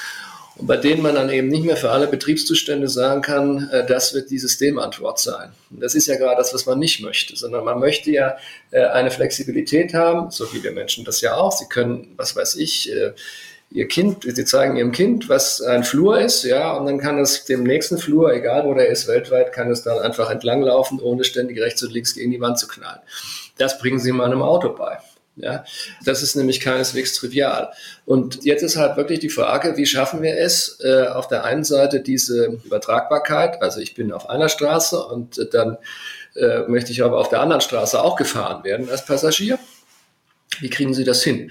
bei 0.61 0.77
denen 0.77 1.03
man 1.03 1.15
dann 1.15 1.31
eben 1.31 1.49
nicht 1.49 1.65
mehr 1.65 1.77
für 1.77 1.91
alle 1.91 2.07
Betriebszustände 2.07 2.89
sagen 2.89 3.23
kann, 3.23 3.69
äh, 3.71 3.85
das 3.87 4.15
wird 4.15 4.31
die 4.31 4.39
Systemantwort 4.39 5.19
sein. 5.19 5.53
Und 5.71 5.83
das 5.83 5.95
ist 5.95 6.07
ja 6.07 6.17
gerade 6.17 6.37
das, 6.37 6.55
was 6.55 6.67
man 6.67 6.79
nicht 6.79 7.01
möchte, 7.01 7.37
sondern 7.37 7.65
man 7.65 7.81
möchte 7.81 8.11
ja 8.11 8.37
äh, 8.71 8.85
eine 8.85 9.11
Flexibilität 9.11 9.95
haben, 9.95 10.31
so 10.31 10.53
wie 10.53 10.63
wir 10.63 10.73
Menschen 10.73 11.05
das 11.05 11.21
ja 11.21 11.35
auch. 11.35 11.53
Sie 11.53 11.67
können, 11.67 12.15
was 12.17 12.37
weiß 12.37 12.57
ich, 12.57 12.93
äh, 12.93 13.13
ihr 13.71 13.89
Kind, 13.89 14.23
sie 14.23 14.45
zeigen 14.45 14.77
ihrem 14.77 14.93
Kind, 14.93 15.29
was 15.29 15.61
ein 15.61 15.83
Flur 15.83 16.21
ist, 16.21 16.45
ja, 16.45 16.73
und 16.75 16.87
dann 16.87 16.99
kann 16.99 17.19
es 17.19 17.45
dem 17.45 17.65
nächsten 17.65 17.99
Flur, 17.99 18.33
egal 18.33 18.65
wo 18.67 18.75
der 18.75 18.89
ist, 18.89 19.09
weltweit, 19.09 19.53
kann 19.53 19.71
es 19.71 19.83
dann 19.83 19.99
einfach 19.99 20.31
entlanglaufen, 20.31 21.01
ohne 21.01 21.25
ständig 21.25 21.61
rechts 21.61 21.83
und 21.83 21.93
links 21.93 22.15
gegen 22.15 22.31
die 22.31 22.41
Wand 22.41 22.59
zu 22.59 22.69
knallen. 22.69 23.01
Das 23.59 23.79
bringen 23.79 23.99
sie 23.99 24.13
mal 24.13 24.27
einem 24.27 24.43
Auto 24.43 24.69
bei. 24.69 24.99
Ja, 25.37 25.65
das 26.05 26.23
ist 26.23 26.37
nämlich 26.37 26.61
keineswegs 26.61 27.15
trivial. 27.15 27.73
Und 28.07 28.45
jetzt 28.45 28.63
ist 28.63 28.77
halt 28.77 28.97
wirklich 28.97 29.19
die 29.19 29.31
Frage, 29.31 29.77
wie 29.77 29.87
schaffen 29.87 30.23
wir 30.23 30.39
es, 30.39 30.79
äh, 30.81 31.09
auf 31.09 31.27
der 31.27 31.45
einen 31.45 31.65
Seite 31.65 32.01
diese 32.01 32.59
Übertragbarkeit, 32.65 33.61
also 33.61 33.81
ich 33.81 33.95
bin 33.95 34.13
auf 34.13 34.31
einer 34.31 34.49
Straße 34.49 34.97
und 35.05 35.39
äh, 35.39 35.49
dann 35.51 35.77
äh, 36.37 36.61
möchte 36.69 36.93
ich 36.93 37.03
aber 37.03 37.19
auf 37.19 37.31
der 37.31 37.41
anderen 37.41 37.63
Straße 37.63 38.01
auch 38.01 38.15
gefahren 38.15 38.63
werden 38.63 38.89
als 38.89 39.05
Passagier. 39.05 39.59
Wie 40.61 40.71
kriegen 40.71 40.95
Sie 40.95 41.05
das 41.05 41.25
hin? 41.25 41.51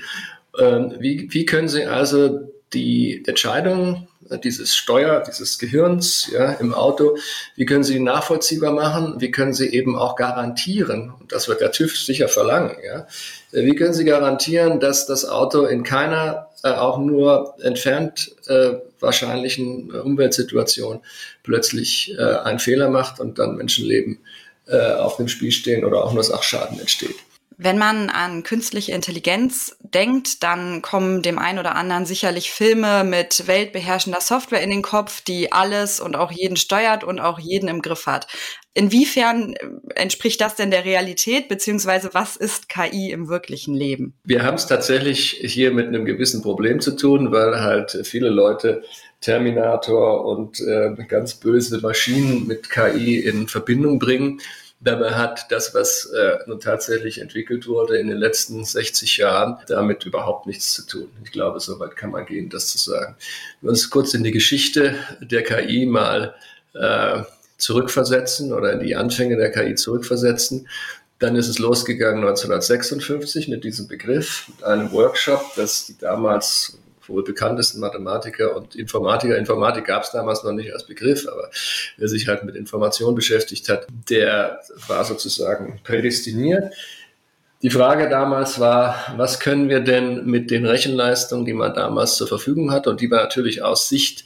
Ähm, 0.57 0.95
wie, 0.99 1.27
wie 1.31 1.45
können 1.45 1.67
Sie 1.67 1.83
also 1.83 2.52
die 2.73 3.23
Entscheidung 3.27 4.07
dieses 4.43 4.75
Steuer, 4.75 5.23
dieses 5.27 5.59
Gehirns 5.59 6.29
ja, 6.31 6.53
im 6.53 6.73
Auto, 6.73 7.17
wie 7.55 7.65
können 7.65 7.83
Sie 7.83 7.99
nachvollziehbar 7.99 8.71
machen? 8.71 9.15
Wie 9.19 9.31
können 9.31 9.53
Sie 9.53 9.67
eben 9.73 9.97
auch 9.97 10.15
garantieren, 10.15 11.13
und 11.19 11.31
das 11.31 11.47
wird 11.47 11.61
der 11.61 11.71
TÜV 11.71 11.97
sicher 11.97 12.27
verlangen, 12.27 12.75
ja, 12.85 13.07
wie 13.51 13.75
können 13.75 13.93
Sie 13.93 14.05
garantieren, 14.05 14.79
dass 14.79 15.05
das 15.05 15.25
Auto 15.25 15.65
in 15.65 15.83
keiner 15.83 16.47
äh, 16.63 16.69
auch 16.69 16.97
nur 16.97 17.55
entfernt 17.61 18.31
äh, 18.47 18.75
wahrscheinlichen 18.99 19.91
Umweltsituation 19.91 21.01
plötzlich 21.43 22.15
äh, 22.17 22.21
einen 22.21 22.59
Fehler 22.59 22.89
macht 22.89 23.19
und 23.19 23.37
dann 23.37 23.57
Menschenleben 23.57 24.19
äh, 24.67 24.93
auf 24.93 25.17
dem 25.17 25.27
Spiel 25.27 25.51
stehen 25.51 25.83
oder 25.83 26.03
auch 26.03 26.13
nur 26.13 26.23
Sachschaden 26.23 26.79
entsteht? 26.79 27.15
Wenn 27.57 27.77
man 27.77 28.09
an 28.09 28.43
künstliche 28.43 28.91
Intelligenz 28.93 29.77
denkt, 29.81 30.43
dann 30.43 30.81
kommen 30.81 31.21
dem 31.21 31.39
einen 31.39 31.59
oder 31.59 31.75
anderen 31.75 32.05
sicherlich 32.05 32.51
Filme 32.51 33.03
mit 33.03 33.47
weltbeherrschender 33.47 34.21
Software 34.21 34.61
in 34.61 34.69
den 34.69 34.81
Kopf, 34.81 35.21
die 35.21 35.51
alles 35.51 35.99
und 35.99 36.15
auch 36.15 36.31
jeden 36.31 36.57
steuert 36.57 37.03
und 37.03 37.19
auch 37.19 37.39
jeden 37.39 37.69
im 37.69 37.81
Griff 37.81 38.05
hat. 38.05 38.27
Inwiefern 38.73 39.53
äh, 39.53 39.67
entspricht 39.95 40.41
das 40.41 40.55
denn 40.55 40.71
der 40.71 40.83
Realität, 40.83 41.47
beziehungsweise 41.47 42.13
was 42.13 42.35
ist 42.35 42.69
KI 42.69 43.11
im 43.11 43.29
wirklichen 43.29 43.75
Leben? 43.75 44.15
Wir 44.23 44.43
haben 44.43 44.55
es 44.55 44.65
tatsächlich 44.65 45.39
hier 45.43 45.71
mit 45.71 45.87
einem 45.87 46.05
gewissen 46.05 46.41
Problem 46.41 46.79
zu 46.79 46.95
tun, 46.95 47.31
weil 47.31 47.61
halt 47.61 47.99
viele 48.03 48.29
Leute 48.29 48.83
Terminator 49.21 50.25
und 50.25 50.59
äh, 50.59 50.91
ganz 51.07 51.35
böse 51.35 51.79
Maschinen 51.79 52.45
mit 52.45 52.69
KI 52.69 53.19
in 53.19 53.47
Verbindung 53.47 53.97
bringen. 53.99 54.41
Dabei 54.83 55.11
hat 55.11 55.49
das, 55.49 55.73
was 55.73 56.05
äh, 56.07 56.39
nun 56.45 56.59
tatsächlich 56.59 57.19
entwickelt 57.19 57.67
wurde 57.67 57.97
in 57.97 58.07
den 58.07 58.17
letzten 58.17 58.65
60 58.65 59.17
Jahren, 59.17 59.57
damit 59.67 60.05
überhaupt 60.05 60.45
nichts 60.45 60.73
zu 60.73 60.85
tun. 60.85 61.09
Ich 61.23 61.31
glaube, 61.31 61.61
so 61.61 61.79
weit 61.79 61.95
kann 61.95 62.11
man 62.11 62.25
gehen, 62.25 62.49
das 62.49 62.67
zu 62.67 62.77
sagen. 62.77 63.15
Wenn 63.61 63.67
wir 63.67 63.71
uns 63.71 63.89
kurz 63.89 64.13
in 64.13 64.23
die 64.23 64.31
Geschichte 64.31 64.95
der 65.21 65.43
KI 65.43 65.85
mal 65.85 66.35
äh, 66.73 67.23
zurückversetzen 67.57 68.51
oder 68.51 68.73
in 68.73 68.81
die 68.81 68.95
Anfänge 68.95 69.37
der 69.37 69.51
KI 69.51 69.75
zurückversetzen, 69.75 70.67
dann 71.19 71.37
ist 71.37 71.47
es 71.47 71.59
losgegangen 71.59 72.19
1956 72.19 73.47
mit 73.47 73.63
diesem 73.63 73.87
Begriff, 73.87 74.49
mit 74.49 74.65
einem 74.65 74.91
Workshop, 74.91 75.55
das 75.55 75.85
die 75.85 75.97
damals 75.97 76.77
wohl 77.07 77.23
bekanntesten 77.23 77.79
Mathematiker 77.79 78.55
und 78.55 78.75
Informatiker. 78.75 79.37
Informatik 79.37 79.85
gab 79.85 80.03
es 80.03 80.11
damals 80.11 80.43
noch 80.43 80.53
nicht 80.53 80.73
als 80.73 80.85
Begriff, 80.85 81.27
aber 81.27 81.49
wer 81.97 82.07
sich 82.07 82.27
halt 82.27 82.43
mit 82.43 82.55
Information 82.55 83.15
beschäftigt 83.15 83.69
hat, 83.69 83.87
der 84.09 84.61
war 84.87 85.03
sozusagen 85.03 85.79
prädestiniert. 85.83 86.73
Die 87.63 87.69
Frage 87.69 88.09
damals 88.09 88.59
war, 88.59 88.97
was 89.15 89.39
können 89.39 89.69
wir 89.69 89.79
denn 89.79 90.25
mit 90.25 90.51
den 90.51 90.65
Rechenleistungen, 90.65 91.45
die 91.45 91.53
man 91.53 91.73
damals 91.73 92.17
zur 92.17 92.27
Verfügung 92.27 92.73
hat 92.73 92.87
und 92.87 92.99
die 92.99 93.09
wir 93.09 93.15
natürlich 93.17 93.61
aus 93.61 93.87
Sicht 93.87 94.25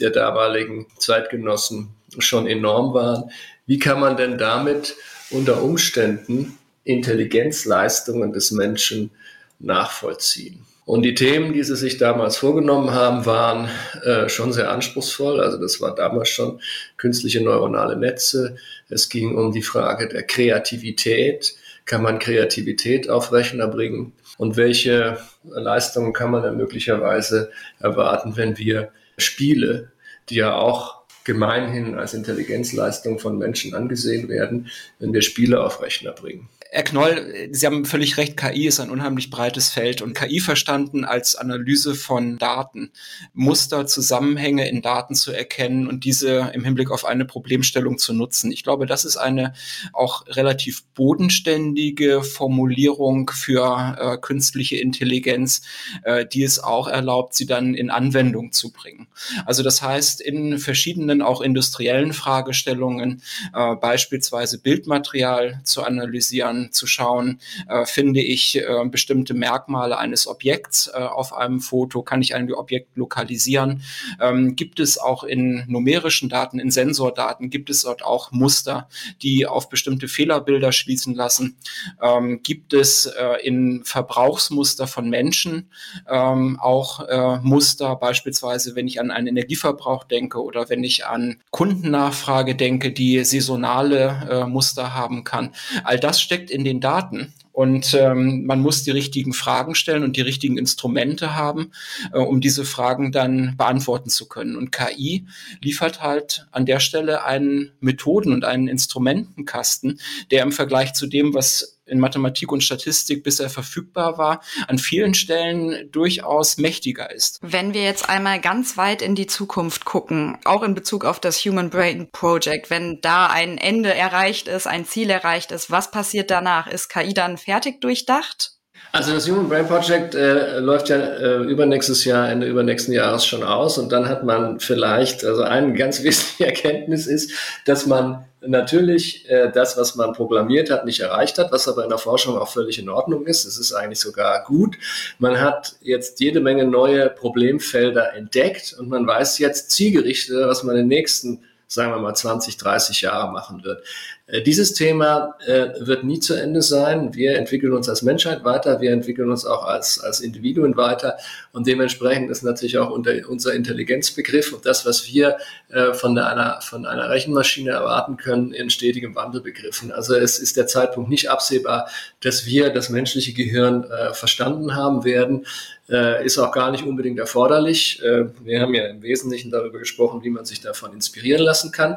der 0.00 0.08
damaligen 0.08 0.86
Zeitgenossen 0.96 1.90
schon 2.18 2.46
enorm 2.46 2.94
waren, 2.94 3.30
wie 3.66 3.78
kann 3.78 4.00
man 4.00 4.16
denn 4.16 4.38
damit 4.38 4.96
unter 5.28 5.62
Umständen 5.62 6.58
Intelligenzleistungen 6.84 8.32
des 8.32 8.52
Menschen 8.52 9.10
nachvollziehen? 9.58 10.64
Und 10.88 11.02
die 11.02 11.14
Themen, 11.14 11.52
die 11.52 11.62
sie 11.64 11.76
sich 11.76 11.98
damals 11.98 12.38
vorgenommen 12.38 12.92
haben, 12.92 13.26
waren 13.26 13.68
äh, 14.04 14.30
schon 14.30 14.54
sehr 14.54 14.70
anspruchsvoll. 14.70 15.38
Also 15.38 15.58
das 15.58 15.82
war 15.82 15.94
damals 15.94 16.30
schon 16.30 16.62
künstliche 16.96 17.42
neuronale 17.42 17.94
Netze. 17.94 18.56
Es 18.88 19.10
ging 19.10 19.36
um 19.36 19.52
die 19.52 19.60
Frage 19.60 20.08
der 20.08 20.22
Kreativität. 20.22 21.56
Kann 21.84 22.00
man 22.00 22.18
Kreativität 22.18 23.10
auf 23.10 23.32
Rechner 23.32 23.68
bringen? 23.68 24.14
Und 24.38 24.56
welche 24.56 25.18
Leistungen 25.44 26.14
kann 26.14 26.30
man 26.30 26.42
dann 26.42 26.56
möglicherweise 26.56 27.50
erwarten, 27.80 28.38
wenn 28.38 28.56
wir 28.56 28.90
Spiele, 29.18 29.92
die 30.30 30.36
ja 30.36 30.54
auch 30.54 31.02
gemeinhin 31.24 31.96
als 31.96 32.14
Intelligenzleistung 32.14 33.18
von 33.18 33.36
Menschen 33.36 33.74
angesehen 33.74 34.30
werden, 34.30 34.70
wenn 35.00 35.12
wir 35.12 35.20
Spiele 35.20 35.62
auf 35.62 35.82
Rechner 35.82 36.12
bringen? 36.12 36.48
Herr 36.70 36.82
Knoll, 36.82 37.48
Sie 37.50 37.64
haben 37.64 37.86
völlig 37.86 38.18
recht, 38.18 38.36
KI 38.36 38.66
ist 38.66 38.78
ein 38.78 38.90
unheimlich 38.90 39.30
breites 39.30 39.70
Feld 39.70 40.02
und 40.02 40.12
KI 40.12 40.38
verstanden 40.38 41.06
als 41.06 41.34
Analyse 41.34 41.94
von 41.94 42.36
Daten, 42.36 42.92
Muster, 43.32 43.86
Zusammenhänge 43.86 44.68
in 44.68 44.82
Daten 44.82 45.14
zu 45.14 45.32
erkennen 45.32 45.88
und 45.88 46.04
diese 46.04 46.50
im 46.52 46.64
Hinblick 46.64 46.90
auf 46.90 47.06
eine 47.06 47.24
Problemstellung 47.24 47.96
zu 47.96 48.12
nutzen. 48.12 48.52
Ich 48.52 48.64
glaube, 48.64 48.84
das 48.84 49.06
ist 49.06 49.16
eine 49.16 49.54
auch 49.94 50.26
relativ 50.26 50.84
bodenständige 50.94 52.22
Formulierung 52.22 53.30
für 53.30 53.96
äh, 53.98 54.18
künstliche 54.18 54.76
Intelligenz, 54.76 55.62
äh, 56.02 56.26
die 56.26 56.42
es 56.42 56.62
auch 56.62 56.86
erlaubt, 56.86 57.34
sie 57.34 57.46
dann 57.46 57.74
in 57.74 57.88
Anwendung 57.88 58.52
zu 58.52 58.72
bringen. 58.72 59.08
Also 59.46 59.62
das 59.62 59.80
heißt, 59.80 60.20
in 60.20 60.58
verschiedenen 60.58 61.22
auch 61.22 61.40
industriellen 61.40 62.12
Fragestellungen, 62.12 63.22
äh, 63.54 63.74
beispielsweise 63.76 64.60
Bildmaterial 64.60 65.62
zu 65.64 65.82
analysieren, 65.82 66.57
anzuschauen, 66.58 67.40
äh, 67.68 67.84
finde 67.84 68.20
ich 68.20 68.56
äh, 68.56 68.84
bestimmte 68.90 69.34
Merkmale 69.34 69.98
eines 69.98 70.26
Objekts 70.26 70.88
äh, 70.92 70.98
auf 70.98 71.32
einem 71.32 71.60
Foto, 71.60 72.02
kann 72.02 72.22
ich 72.22 72.34
ein 72.34 72.52
Objekt 72.52 72.96
lokalisieren, 72.96 73.82
ähm, 74.20 74.56
gibt 74.56 74.80
es 74.80 74.98
auch 74.98 75.24
in 75.24 75.64
numerischen 75.68 76.28
Daten, 76.28 76.58
in 76.58 76.70
Sensordaten, 76.70 77.50
gibt 77.50 77.70
es 77.70 77.82
dort 77.82 78.04
auch 78.04 78.32
Muster, 78.32 78.88
die 79.22 79.46
auf 79.46 79.68
bestimmte 79.68 80.08
Fehlerbilder 80.08 80.72
schließen 80.72 81.14
lassen, 81.14 81.56
ähm, 82.02 82.40
gibt 82.42 82.72
es 82.72 83.06
äh, 83.06 83.46
in 83.46 83.84
Verbrauchsmuster 83.84 84.86
von 84.86 85.08
Menschen 85.08 85.70
ähm, 86.08 86.58
auch 86.60 87.00
äh, 87.08 87.38
Muster, 87.38 87.96
beispielsweise 87.96 88.74
wenn 88.74 88.88
ich 88.88 89.00
an 89.00 89.10
einen 89.10 89.28
Energieverbrauch 89.28 90.04
denke 90.04 90.42
oder 90.42 90.68
wenn 90.68 90.84
ich 90.84 91.06
an 91.06 91.40
Kundennachfrage 91.50 92.54
denke, 92.54 92.92
die 92.92 93.24
saisonale 93.24 94.28
äh, 94.30 94.46
Muster 94.46 94.94
haben 94.94 95.24
kann. 95.24 95.54
All 95.84 95.98
das 95.98 96.20
steckt 96.20 96.47
steckt 96.48 96.50
in 96.50 96.64
den 96.64 96.80
Daten. 96.80 97.32
Und 97.52 97.92
ähm, 97.94 98.46
man 98.46 98.60
muss 98.60 98.84
die 98.84 98.92
richtigen 98.92 99.32
Fragen 99.32 99.74
stellen 99.74 100.04
und 100.04 100.16
die 100.16 100.20
richtigen 100.20 100.58
Instrumente 100.58 101.34
haben, 101.34 101.72
äh, 102.12 102.18
um 102.18 102.40
diese 102.40 102.64
Fragen 102.64 103.10
dann 103.10 103.56
beantworten 103.56 104.10
zu 104.10 104.28
können. 104.28 104.54
Und 104.54 104.70
KI 104.70 105.26
liefert 105.60 106.00
halt 106.00 106.46
an 106.52 106.66
der 106.66 106.78
Stelle 106.78 107.24
einen 107.24 107.72
Methoden- 107.80 108.32
und 108.32 108.44
einen 108.44 108.68
Instrumentenkasten, 108.68 109.98
der 110.30 110.44
im 110.44 110.52
Vergleich 110.52 110.92
zu 110.92 111.08
dem, 111.08 111.34
was 111.34 111.77
in 111.88 112.00
Mathematik 112.00 112.52
und 112.52 112.62
Statistik 112.62 113.24
bisher 113.24 113.50
verfügbar 113.50 114.18
war, 114.18 114.42
an 114.66 114.78
vielen 114.78 115.14
Stellen 115.14 115.90
durchaus 115.90 116.58
mächtiger 116.58 117.10
ist. 117.10 117.38
Wenn 117.42 117.74
wir 117.74 117.82
jetzt 117.82 118.08
einmal 118.08 118.40
ganz 118.40 118.76
weit 118.76 119.02
in 119.02 119.14
die 119.14 119.26
Zukunft 119.26 119.84
gucken, 119.84 120.38
auch 120.44 120.62
in 120.62 120.74
Bezug 120.74 121.04
auf 121.04 121.20
das 121.20 121.38
Human 121.44 121.70
Brain 121.70 122.08
Project, 122.12 122.70
wenn 122.70 123.00
da 123.00 123.26
ein 123.26 123.58
Ende 123.58 123.94
erreicht 123.94 124.48
ist, 124.48 124.66
ein 124.66 124.84
Ziel 124.84 125.10
erreicht 125.10 125.52
ist, 125.52 125.70
was 125.70 125.90
passiert 125.90 126.30
danach? 126.30 126.66
Ist 126.66 126.88
KI 126.88 127.14
dann 127.14 127.38
fertig 127.38 127.80
durchdacht? 127.80 128.58
Also 128.92 129.12
das 129.12 129.28
Human 129.28 129.48
Brain 129.48 129.66
Project 129.66 130.14
äh, 130.14 130.60
läuft 130.60 130.88
ja 130.88 130.96
äh, 130.96 131.42
übernächstes 131.42 132.04
Jahr, 132.04 132.30
Ende 132.30 132.46
übernächsten 132.46 132.94
Jahres 132.94 133.26
schon 133.26 133.42
aus 133.42 133.76
und 133.76 133.92
dann 133.92 134.08
hat 134.08 134.24
man 134.24 134.60
vielleicht, 134.60 135.24
also 135.24 135.42
eine 135.42 135.74
ganz 135.74 136.02
wesentliche 136.02 136.46
Erkenntnis 136.46 137.06
ist, 137.06 137.32
dass 137.66 137.86
man 137.86 138.24
natürlich 138.40 139.28
äh, 139.28 139.50
das, 139.52 139.76
was 139.76 139.94
man 139.94 140.12
programmiert 140.12 140.70
hat, 140.70 140.84
nicht 140.84 141.00
erreicht 141.00 141.38
hat, 141.38 141.52
was 141.52 141.68
aber 141.68 141.84
in 141.84 141.90
der 141.90 141.98
Forschung 141.98 142.38
auch 142.38 142.48
völlig 142.48 142.78
in 142.78 142.88
Ordnung 142.88 143.26
ist. 143.26 143.44
Es 143.44 143.58
ist 143.58 143.72
eigentlich 143.72 144.00
sogar 144.00 144.44
gut. 144.44 144.76
Man 145.18 145.40
hat 145.40 145.76
jetzt 145.80 146.20
jede 146.20 146.40
Menge 146.40 146.64
neue 146.64 147.10
Problemfelder 147.10 148.14
entdeckt 148.14 148.76
und 148.78 148.88
man 148.88 149.06
weiß 149.06 149.38
jetzt 149.38 149.70
zielgerichtet, 149.70 150.36
was 150.46 150.62
man 150.62 150.76
in 150.76 150.82
den 150.82 150.88
nächsten 150.88 151.44
sagen 151.68 151.92
wir 151.92 151.98
mal 151.98 152.14
20, 152.14 152.56
30 152.56 153.02
Jahre 153.02 153.30
machen 153.30 153.62
wird. 153.62 153.84
Äh, 154.28 154.42
dieses 154.42 154.74
Thema 154.74 155.34
äh, 155.46 155.68
wird 155.80 156.04
nie 156.04 156.20
zu 156.20 156.34
Ende 156.34 156.62
sein. 156.62 157.14
Wir 157.14 157.36
entwickeln 157.36 157.72
uns 157.72 157.88
als 157.88 158.02
Menschheit 158.02 158.44
weiter, 158.44 158.80
wir 158.80 158.92
entwickeln 158.92 159.30
uns 159.30 159.44
auch 159.44 159.64
als, 159.64 159.98
als 160.00 160.20
Individuen 160.20 160.76
weiter 160.76 161.16
und 161.52 161.66
dementsprechend 161.66 162.30
ist 162.30 162.42
natürlich 162.42 162.78
auch 162.78 162.90
unser 162.90 163.54
Intelligenzbegriff 163.54 164.52
und 164.52 164.66
das, 164.66 164.84
was 164.84 165.08
wir 165.08 165.38
äh, 165.70 165.94
von, 165.94 166.16
einer, 166.18 166.60
von 166.60 166.84
einer 166.84 167.08
Rechenmaschine 167.08 167.70
erwarten 167.70 168.16
können, 168.18 168.52
in 168.52 168.70
stetigem 168.70 169.14
Wandel 169.14 169.40
begriffen. 169.40 169.90
Also 169.92 170.14
es 170.14 170.38
ist 170.38 170.56
der 170.56 170.66
Zeitpunkt 170.66 171.08
nicht 171.08 171.30
absehbar, 171.30 171.88
dass 172.20 172.46
wir 172.46 172.70
das 172.70 172.90
menschliche 172.90 173.32
Gehirn 173.32 173.86
verstanden 174.12 174.74
haben 174.74 175.04
werden. 175.04 175.46
Äh, 175.90 176.26
ist 176.26 176.36
auch 176.36 176.52
gar 176.52 176.70
nicht 176.70 176.84
unbedingt 176.84 177.18
erforderlich. 177.18 178.02
Äh, 178.02 178.26
wir 178.44 178.60
haben 178.60 178.74
ja 178.74 178.86
im 178.88 179.00
Wesentlichen 179.00 179.50
darüber 179.50 179.78
gesprochen, 179.78 180.22
wie 180.22 180.28
man 180.28 180.44
sich 180.44 180.60
davon 180.60 180.92
inspirieren 180.92 181.40
lassen 181.40 181.72
kann 181.72 181.96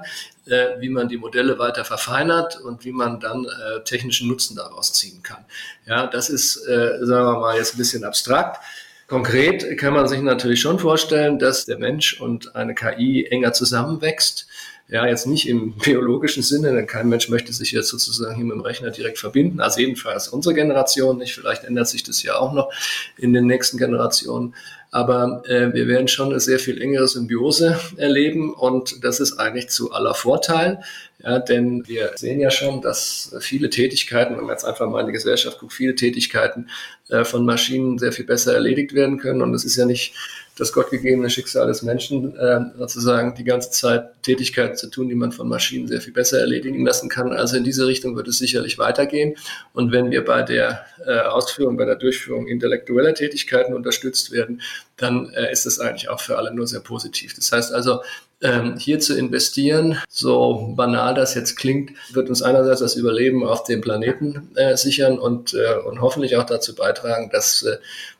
wie 0.79 0.89
man 0.89 1.07
die 1.07 1.17
Modelle 1.17 1.59
weiter 1.59 1.85
verfeinert 1.85 2.59
und 2.59 2.83
wie 2.83 2.91
man 2.91 3.19
dann 3.19 3.45
äh, 3.45 3.83
technischen 3.83 4.27
Nutzen 4.27 4.55
daraus 4.55 4.93
ziehen 4.93 5.21
kann. 5.23 5.45
Ja, 5.85 6.07
das 6.07 6.29
ist, 6.29 6.57
äh, 6.67 6.97
sagen 7.01 7.25
wir 7.25 7.39
mal, 7.39 7.57
jetzt 7.57 7.75
ein 7.75 7.77
bisschen 7.77 8.03
abstrakt. 8.03 8.59
Konkret 9.07 9.77
kann 9.77 9.93
man 9.93 10.07
sich 10.07 10.21
natürlich 10.21 10.61
schon 10.61 10.79
vorstellen, 10.79 11.37
dass 11.37 11.65
der 11.65 11.77
Mensch 11.77 12.19
und 12.21 12.55
eine 12.55 12.73
KI 12.73 13.27
enger 13.29 13.51
zusammenwächst. 13.51 14.47
Ja, 14.87 15.05
jetzt 15.05 15.27
nicht 15.27 15.47
im 15.47 15.73
biologischen 15.83 16.43
Sinne, 16.43 16.73
denn 16.73 16.87
kein 16.87 17.09
Mensch 17.09 17.29
möchte 17.29 17.53
sich 17.53 17.71
jetzt 17.71 17.89
sozusagen 17.89 18.35
hier 18.35 18.45
mit 18.45 18.55
dem 18.55 18.61
Rechner 18.61 18.89
direkt 18.89 19.19
verbinden. 19.19 19.59
Also 19.59 19.81
jedenfalls 19.81 20.29
unsere 20.29 20.55
Generation 20.55 21.17
nicht. 21.17 21.35
Vielleicht 21.35 21.65
ändert 21.65 21.87
sich 21.87 22.03
das 22.03 22.23
ja 22.23 22.35
auch 22.35 22.53
noch 22.53 22.71
in 23.17 23.33
den 23.33 23.47
nächsten 23.47 23.77
Generationen. 23.77 24.55
Aber 24.93 25.41
äh, 25.47 25.73
wir 25.73 25.87
werden 25.87 26.09
schon 26.09 26.29
eine 26.29 26.41
sehr 26.41 26.59
viel 26.59 26.81
engere 26.81 27.07
Symbiose 27.07 27.79
erleben 27.95 28.53
und 28.53 29.03
das 29.05 29.21
ist 29.21 29.39
eigentlich 29.39 29.69
zu 29.69 29.93
aller 29.93 30.13
Vorteil. 30.13 30.81
Ja, 31.23 31.39
denn 31.39 31.87
wir 31.87 32.11
sehen 32.15 32.39
ja 32.39 32.49
schon, 32.49 32.81
dass 32.81 33.35
viele 33.39 33.69
Tätigkeiten, 33.69 34.35
wenn 34.35 34.45
man 34.45 34.55
jetzt 34.55 34.65
einfach 34.65 34.89
mal 34.89 35.01
in 35.01 35.05
die 35.05 35.13
Gesellschaft 35.13 35.59
guckt, 35.59 35.73
viele 35.73 35.93
Tätigkeiten 35.93 36.69
äh, 37.09 37.23
von 37.23 37.45
Maschinen 37.45 37.99
sehr 37.99 38.11
viel 38.11 38.25
besser 38.25 38.53
erledigt 38.53 38.93
werden 38.93 39.19
können. 39.19 39.41
Und 39.41 39.53
es 39.53 39.63
ist 39.63 39.75
ja 39.75 39.85
nicht 39.85 40.13
das 40.57 40.73
gottgegebene 40.73 41.29
Schicksal 41.29 41.67
des 41.67 41.81
Menschen, 41.81 42.35
äh, 42.37 42.59
sozusagen 42.77 43.35
die 43.35 43.43
ganze 43.43 43.71
Zeit 43.71 44.21
Tätigkeiten 44.23 44.75
zu 44.75 44.87
tun, 44.89 45.09
die 45.09 45.15
man 45.15 45.31
von 45.31 45.47
Maschinen 45.47 45.87
sehr 45.87 46.01
viel 46.01 46.13
besser 46.13 46.39
erledigen 46.39 46.85
lassen 46.85 47.07
kann. 47.07 47.31
Also 47.31 47.57
in 47.57 47.63
diese 47.63 47.87
Richtung 47.87 48.15
wird 48.15 48.27
es 48.27 48.39
sicherlich 48.39 48.77
weitergehen. 48.77 49.35
Und 49.73 49.91
wenn 49.91 50.11
wir 50.11 50.25
bei 50.25 50.41
der 50.41 50.85
äh, 51.05 51.19
Ausführung, 51.19 51.77
bei 51.77 51.85
der 51.85 51.95
Durchführung 51.95 52.47
intellektueller 52.47 53.13
Tätigkeiten 53.13 53.73
unterstützt 53.73 54.31
werden, 54.31 54.61
dann 54.97 55.29
äh, 55.33 55.51
ist 55.51 55.65
das 55.65 55.79
eigentlich 55.79 56.09
auch 56.09 56.19
für 56.19 56.37
alle 56.37 56.53
nur 56.53 56.67
sehr 56.67 56.79
positiv. 56.79 57.35
Das 57.35 57.51
heißt 57.51 57.73
also, 57.73 58.01
ähm, 58.41 58.77
hier 58.77 58.99
zu 58.99 59.17
investieren, 59.17 59.99
so 60.09 60.73
banal 60.75 61.13
das 61.13 61.35
jetzt 61.35 61.55
klingt, 61.57 61.91
wird 62.11 62.29
uns 62.29 62.41
einerseits 62.41 62.79
das 62.79 62.95
Überleben 62.95 63.45
auf 63.45 63.63
dem 63.63 63.81
Planeten 63.81 64.49
äh, 64.55 64.75
sichern 64.75 65.19
und, 65.19 65.53
äh, 65.53 65.75
und 65.75 66.01
hoffentlich 66.01 66.35
auch 66.37 66.45
dazu 66.45 66.73
beitragen, 66.75 67.29
dass 67.31 67.63
äh, 67.63 67.77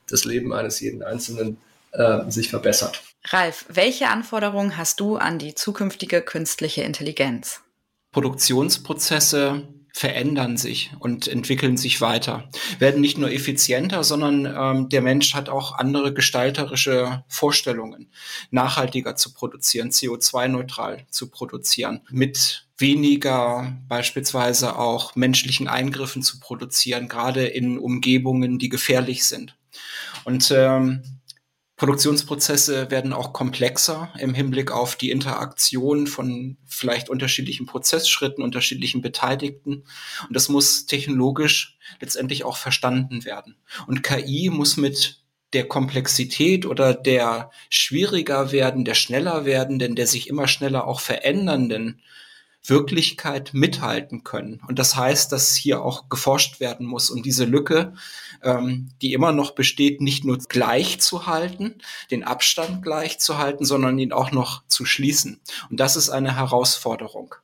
das 0.09 0.25
Leben 0.25 0.53
eines 0.53 0.79
jeden 0.79 1.03
Einzelnen 1.03 1.57
äh, 1.91 2.29
sich 2.29 2.49
verbessert. 2.49 3.01
Ralf, 3.25 3.65
welche 3.69 4.07
Anforderungen 4.09 4.77
hast 4.77 4.99
du 4.99 5.15
an 5.15 5.39
die 5.39 5.55
zukünftige 5.55 6.21
künstliche 6.21 6.81
Intelligenz? 6.81 7.61
Produktionsprozesse 8.11 9.63
verändern 9.93 10.57
sich 10.57 10.91
und 10.99 11.27
entwickeln 11.27 11.77
sich 11.77 12.01
weiter, 12.01 12.49
werden 12.79 13.01
nicht 13.01 13.17
nur 13.17 13.31
effizienter, 13.31 14.03
sondern 14.03 14.45
ähm, 14.45 14.89
der 14.89 15.01
Mensch 15.01 15.33
hat 15.33 15.49
auch 15.49 15.77
andere 15.77 16.13
gestalterische 16.13 17.23
Vorstellungen, 17.27 18.09
nachhaltiger 18.51 19.15
zu 19.15 19.33
produzieren, 19.33 19.89
CO2-neutral 19.89 21.05
zu 21.09 21.29
produzieren, 21.29 22.01
mit 22.09 22.67
weniger 22.77 23.77
beispielsweise 23.87 24.77
auch 24.77 25.15
menschlichen 25.15 25.67
Eingriffen 25.67 26.23
zu 26.23 26.39
produzieren, 26.39 27.07
gerade 27.07 27.45
in 27.45 27.77
Umgebungen, 27.77 28.59
die 28.59 28.69
gefährlich 28.69 29.25
sind. 29.25 29.55
Und 30.23 30.51
ähm, 30.55 31.03
Produktionsprozesse 31.81 32.91
werden 32.91 33.11
auch 33.11 33.33
komplexer 33.33 34.13
im 34.19 34.35
Hinblick 34.35 34.69
auf 34.69 34.95
die 34.95 35.09
Interaktion 35.09 36.05
von 36.05 36.57
vielleicht 36.67 37.09
unterschiedlichen 37.09 37.65
Prozessschritten, 37.65 38.43
unterschiedlichen 38.43 39.01
Beteiligten. 39.01 39.83
Und 40.27 40.35
das 40.35 40.47
muss 40.47 40.85
technologisch 40.85 41.79
letztendlich 41.99 42.43
auch 42.43 42.57
verstanden 42.57 43.25
werden. 43.25 43.55
Und 43.87 44.03
KI 44.03 44.51
muss 44.51 44.77
mit 44.77 45.23
der 45.53 45.67
Komplexität 45.67 46.67
oder 46.67 46.93
der 46.93 47.49
schwieriger 47.71 48.51
werden, 48.51 48.85
der 48.85 48.93
schneller 48.93 49.45
werdenden, 49.45 49.95
der 49.95 50.05
sich 50.05 50.29
immer 50.29 50.47
schneller 50.47 50.85
auch 50.85 50.99
verändernden 50.99 52.03
Wirklichkeit 52.63 53.53
mithalten 53.53 54.23
können. 54.23 54.61
Und 54.67 54.77
das 54.77 54.95
heißt, 54.95 55.31
dass 55.31 55.55
hier 55.55 55.81
auch 55.81 56.09
geforscht 56.09 56.59
werden 56.59 56.85
muss, 56.85 57.09
um 57.09 57.23
diese 57.23 57.45
Lücke, 57.45 57.93
ähm, 58.43 58.89
die 59.01 59.13
immer 59.13 59.31
noch 59.31 59.51
besteht, 59.51 60.01
nicht 60.01 60.23
nur 60.25 60.37
gleich 60.37 61.01
zu 61.01 61.25
halten, 61.25 61.75
den 62.11 62.23
Abstand 62.23 62.83
gleich 62.83 63.19
zu 63.19 63.37
halten, 63.37 63.65
sondern 63.65 63.97
ihn 63.97 64.11
auch 64.11 64.31
noch 64.31 64.63
zu 64.67 64.85
schließen. 64.85 65.39
Und 65.69 65.79
das 65.79 65.95
ist 65.95 66.09
eine 66.09 66.35
Herausforderung. 66.35 67.35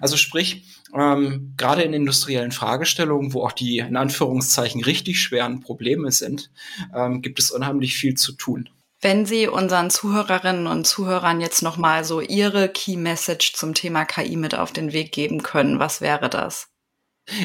Also 0.00 0.16
sprich, 0.16 0.64
ähm, 0.94 1.54
gerade 1.56 1.82
in 1.82 1.92
industriellen 1.92 2.52
Fragestellungen, 2.52 3.32
wo 3.32 3.44
auch 3.44 3.52
die 3.52 3.78
in 3.78 3.96
Anführungszeichen 3.96 4.82
richtig 4.82 5.20
schweren 5.20 5.60
Probleme 5.60 6.10
sind, 6.10 6.50
ähm, 6.94 7.22
gibt 7.22 7.38
es 7.38 7.50
unheimlich 7.50 7.96
viel 7.96 8.14
zu 8.14 8.32
tun. 8.32 8.68
Wenn 9.00 9.26
Sie 9.26 9.46
unseren 9.46 9.90
Zuhörerinnen 9.90 10.66
und 10.66 10.84
Zuhörern 10.84 11.40
jetzt 11.40 11.62
nochmal 11.62 12.02
so 12.02 12.20
Ihre 12.20 12.68
Key 12.68 12.96
Message 12.96 13.52
zum 13.52 13.72
Thema 13.72 14.04
KI 14.04 14.34
mit 14.34 14.56
auf 14.56 14.72
den 14.72 14.92
Weg 14.92 15.12
geben 15.12 15.44
können, 15.44 15.78
was 15.78 16.00
wäre 16.00 16.28
das? 16.28 16.68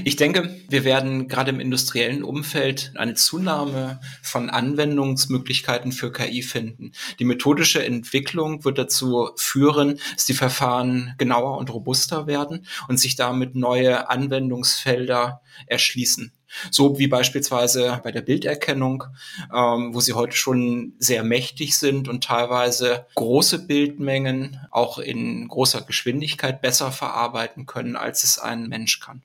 Ich 0.03 0.15
denke, 0.15 0.49
wir 0.69 0.83
werden 0.83 1.27
gerade 1.27 1.51
im 1.51 1.59
industriellen 1.59 2.23
Umfeld 2.23 2.93
eine 2.95 3.13
Zunahme 3.13 3.99
von 4.23 4.49
Anwendungsmöglichkeiten 4.49 5.91
für 5.91 6.11
KI 6.11 6.41
finden. 6.41 6.93
Die 7.19 7.25
methodische 7.25 7.85
Entwicklung 7.85 8.63
wird 8.63 8.79
dazu 8.79 9.29
führen, 9.35 9.99
dass 10.15 10.25
die 10.25 10.33
Verfahren 10.33 11.13
genauer 11.19 11.57
und 11.57 11.71
robuster 11.71 12.25
werden 12.25 12.65
und 12.87 12.97
sich 12.97 13.15
damit 13.15 13.55
neue 13.55 14.09
Anwendungsfelder 14.09 15.41
erschließen. 15.67 16.31
So 16.71 16.97
wie 16.99 17.07
beispielsweise 17.07 18.01
bei 18.03 18.11
der 18.11 18.21
Bilderkennung, 18.21 19.05
ähm, 19.53 19.93
wo 19.93 19.99
sie 19.99 20.13
heute 20.13 20.35
schon 20.35 20.93
sehr 20.99 21.23
mächtig 21.23 21.77
sind 21.77 22.07
und 22.07 22.23
teilweise 22.23 23.05
große 23.15 23.65
Bildmengen 23.65 24.59
auch 24.71 24.97
in 24.97 25.47
großer 25.47 25.81
Geschwindigkeit 25.81 26.61
besser 26.61 26.91
verarbeiten 26.91 27.65
können, 27.65 27.95
als 27.95 28.23
es 28.23 28.39
ein 28.39 28.67
Mensch 28.67 28.99
kann. 28.99 29.23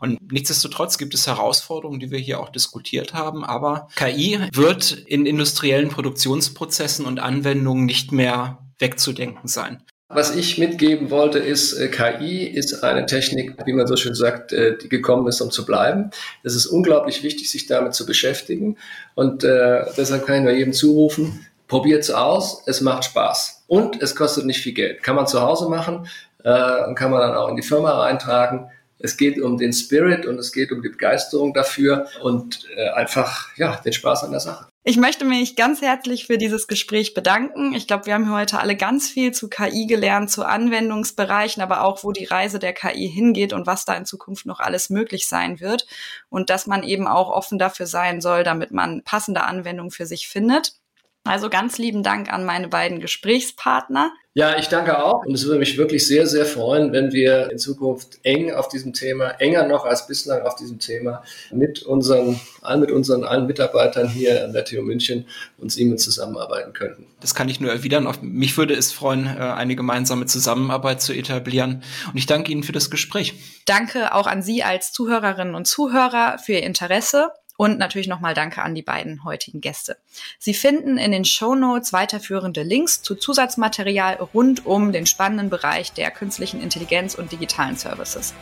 Und 0.00 0.32
nichtsdestotrotz 0.32 0.98
gibt 0.98 1.14
es 1.14 1.26
Herausforderungen, 1.26 2.00
die 2.00 2.10
wir 2.10 2.18
hier 2.18 2.40
auch 2.40 2.50
diskutiert 2.50 3.14
haben, 3.14 3.44
aber 3.44 3.88
KI 3.96 4.40
wird 4.52 4.92
in 4.92 5.26
industriellen 5.26 5.88
Produktionsprozessen 5.88 7.06
und 7.06 7.20
Anwendungen 7.20 7.84
nicht 7.86 8.12
mehr 8.12 8.58
wegzudenken 8.78 9.48
sein. 9.48 9.82
Was 10.14 10.36
ich 10.36 10.58
mitgeben 10.58 11.10
wollte, 11.10 11.40
ist, 11.40 11.72
äh, 11.72 11.88
KI 11.88 12.44
ist 12.44 12.84
eine 12.84 13.04
Technik, 13.04 13.56
wie 13.66 13.72
man 13.72 13.88
so 13.88 13.96
schön 13.96 14.14
sagt, 14.14 14.52
äh, 14.52 14.78
die 14.78 14.88
gekommen 14.88 15.26
ist, 15.26 15.40
um 15.40 15.50
zu 15.50 15.66
bleiben. 15.66 16.10
Es 16.44 16.54
ist 16.54 16.66
unglaublich 16.66 17.24
wichtig, 17.24 17.50
sich 17.50 17.66
damit 17.66 17.94
zu 17.94 18.06
beschäftigen. 18.06 18.76
Und 19.16 19.42
äh, 19.42 19.84
deshalb 19.96 20.24
kann 20.24 20.36
ich 20.36 20.42
nur 20.42 20.52
jedem 20.52 20.72
zurufen, 20.72 21.44
probiert 21.66 22.02
es 22.02 22.12
aus, 22.12 22.62
es 22.66 22.80
macht 22.80 23.06
Spaß. 23.06 23.64
Und 23.66 24.00
es 24.00 24.14
kostet 24.14 24.46
nicht 24.46 24.60
viel 24.60 24.72
Geld. 24.72 25.02
Kann 25.02 25.16
man 25.16 25.26
zu 25.26 25.40
Hause 25.40 25.68
machen 25.68 26.06
äh, 26.44 26.84
und 26.86 26.94
kann 26.94 27.10
man 27.10 27.20
dann 27.20 27.34
auch 27.34 27.48
in 27.48 27.56
die 27.56 27.62
Firma 27.62 27.90
reintragen. 28.00 28.70
Es 29.04 29.18
geht 29.18 29.38
um 29.38 29.58
den 29.58 29.74
Spirit 29.74 30.24
und 30.24 30.38
es 30.38 30.50
geht 30.50 30.72
um 30.72 30.80
die 30.80 30.88
Begeisterung 30.88 31.52
dafür 31.52 32.06
und 32.22 32.66
äh, 32.74 32.88
einfach 32.88 33.54
ja, 33.58 33.76
den 33.84 33.92
Spaß 33.92 34.24
an 34.24 34.30
der 34.30 34.40
Sache. 34.40 34.66
Ich 34.82 34.96
möchte 34.96 35.26
mich 35.26 35.56
ganz 35.56 35.82
herzlich 35.82 36.26
für 36.26 36.38
dieses 36.38 36.68
Gespräch 36.68 37.12
bedanken. 37.12 37.74
Ich 37.74 37.86
glaube, 37.86 38.06
wir 38.06 38.14
haben 38.14 38.32
heute 38.32 38.60
alle 38.60 38.76
ganz 38.76 39.10
viel 39.10 39.32
zu 39.32 39.50
KI 39.50 39.86
gelernt, 39.86 40.30
zu 40.30 40.42
Anwendungsbereichen, 40.44 41.62
aber 41.62 41.84
auch, 41.84 42.02
wo 42.02 42.12
die 42.12 42.24
Reise 42.24 42.58
der 42.58 42.72
KI 42.72 43.10
hingeht 43.10 43.52
und 43.52 43.66
was 43.66 43.84
da 43.84 43.94
in 43.94 44.06
Zukunft 44.06 44.46
noch 44.46 44.60
alles 44.60 44.88
möglich 44.88 45.26
sein 45.26 45.60
wird. 45.60 45.86
Und 46.30 46.48
dass 46.48 46.66
man 46.66 46.82
eben 46.82 47.06
auch 47.06 47.28
offen 47.28 47.58
dafür 47.58 47.86
sein 47.86 48.22
soll, 48.22 48.42
damit 48.42 48.70
man 48.70 49.02
passende 49.04 49.42
Anwendungen 49.42 49.90
für 49.90 50.06
sich 50.06 50.28
findet. 50.28 50.76
Also 51.24 51.48
ganz 51.48 51.78
lieben 51.78 52.02
Dank 52.02 52.30
an 52.30 52.44
meine 52.44 52.68
beiden 52.68 53.00
Gesprächspartner. 53.00 54.12
Ja, 54.36 54.58
ich 54.58 54.66
danke 54.66 55.02
auch. 55.02 55.24
Und 55.24 55.32
es 55.32 55.46
würde 55.46 55.60
mich 55.60 55.78
wirklich 55.78 56.06
sehr, 56.06 56.26
sehr 56.26 56.44
freuen, 56.44 56.92
wenn 56.92 57.12
wir 57.12 57.50
in 57.52 57.58
Zukunft 57.58 58.18
eng 58.24 58.52
auf 58.52 58.68
diesem 58.68 58.92
Thema, 58.92 59.28
enger 59.38 59.66
noch 59.66 59.84
als 59.84 60.06
bislang 60.08 60.42
auf 60.42 60.56
diesem 60.56 60.80
Thema, 60.80 61.22
mit 61.52 61.84
unseren, 61.84 62.38
allen 62.60 62.80
mit 62.80 62.90
unseren 62.90 63.24
allen 63.24 63.46
Mitarbeitern 63.46 64.08
hier 64.08 64.44
an 64.44 64.52
der 64.52 64.64
TU 64.64 64.82
München 64.82 65.26
und 65.56 65.70
Siemens 65.70 66.02
zusammenarbeiten 66.02 66.72
könnten. 66.72 67.06
Das 67.20 67.34
kann 67.34 67.48
ich 67.48 67.60
nur 67.60 67.70
erwidern. 67.70 68.12
Mich 68.22 68.58
würde 68.58 68.74
es 68.74 68.92
freuen, 68.92 69.26
äh, 69.26 69.38
eine 69.38 69.76
gemeinsame 69.76 70.26
Zusammenarbeit 70.26 71.00
zu 71.00 71.14
etablieren. 71.14 71.84
Und 72.10 72.18
ich 72.18 72.26
danke 72.26 72.50
Ihnen 72.50 72.64
für 72.64 72.72
das 72.72 72.90
Gespräch. 72.90 73.34
Danke 73.66 74.14
auch 74.14 74.26
an 74.26 74.42
Sie 74.42 74.64
als 74.64 74.92
Zuhörerinnen 74.92 75.54
und 75.54 75.66
Zuhörer 75.66 76.38
für 76.38 76.54
Ihr 76.54 76.64
Interesse. 76.64 77.30
Und 77.56 77.78
natürlich 77.78 78.08
nochmal 78.08 78.34
Danke 78.34 78.62
an 78.62 78.74
die 78.74 78.82
beiden 78.82 79.22
heutigen 79.24 79.60
Gäste. 79.60 79.96
Sie 80.38 80.54
finden 80.54 80.98
in 80.98 81.12
den 81.12 81.24
Show 81.24 81.54
Notes 81.54 81.92
weiterführende 81.92 82.62
Links 82.62 83.02
zu 83.02 83.14
Zusatzmaterial 83.14 84.16
rund 84.34 84.66
um 84.66 84.90
den 84.90 85.06
spannenden 85.06 85.50
Bereich 85.50 85.92
der 85.92 86.10
künstlichen 86.10 86.60
Intelligenz 86.60 87.14
und 87.14 87.30
digitalen 87.30 87.76
Services. 87.76 88.34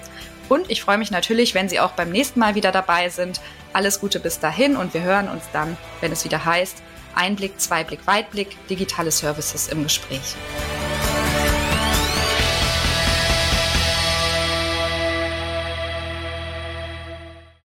Und 0.49 0.71
ich 0.71 0.83
freue 0.83 0.99
mich 0.99 1.11
natürlich, 1.11 1.55
wenn 1.55 1.69
Sie 1.69 1.81
auch 1.81 1.93
beim 1.93 2.11
nächsten 2.11 2.41
Mal 2.41 2.55
wieder 2.55 2.73
dabei 2.73 3.09
sind. 3.11 3.41
Alles 3.73 4.01
Gute 4.01 4.19
bis 4.19 4.39
dahin 4.39 4.77
und 4.77 4.95
wir 4.95 5.03
hören 5.03 5.29
uns 5.29 5.45
dann, 5.53 5.77
wenn 6.01 6.13
es 6.13 6.25
wieder 6.25 6.45
heißt, 6.45 6.83
Einblick, 7.15 7.61
Zweiblick, 7.61 8.07
Weitblick, 8.07 8.57
digitale 8.69 9.11
Services 9.11 9.69
im 9.69 9.83
Gespräch. 9.83 10.37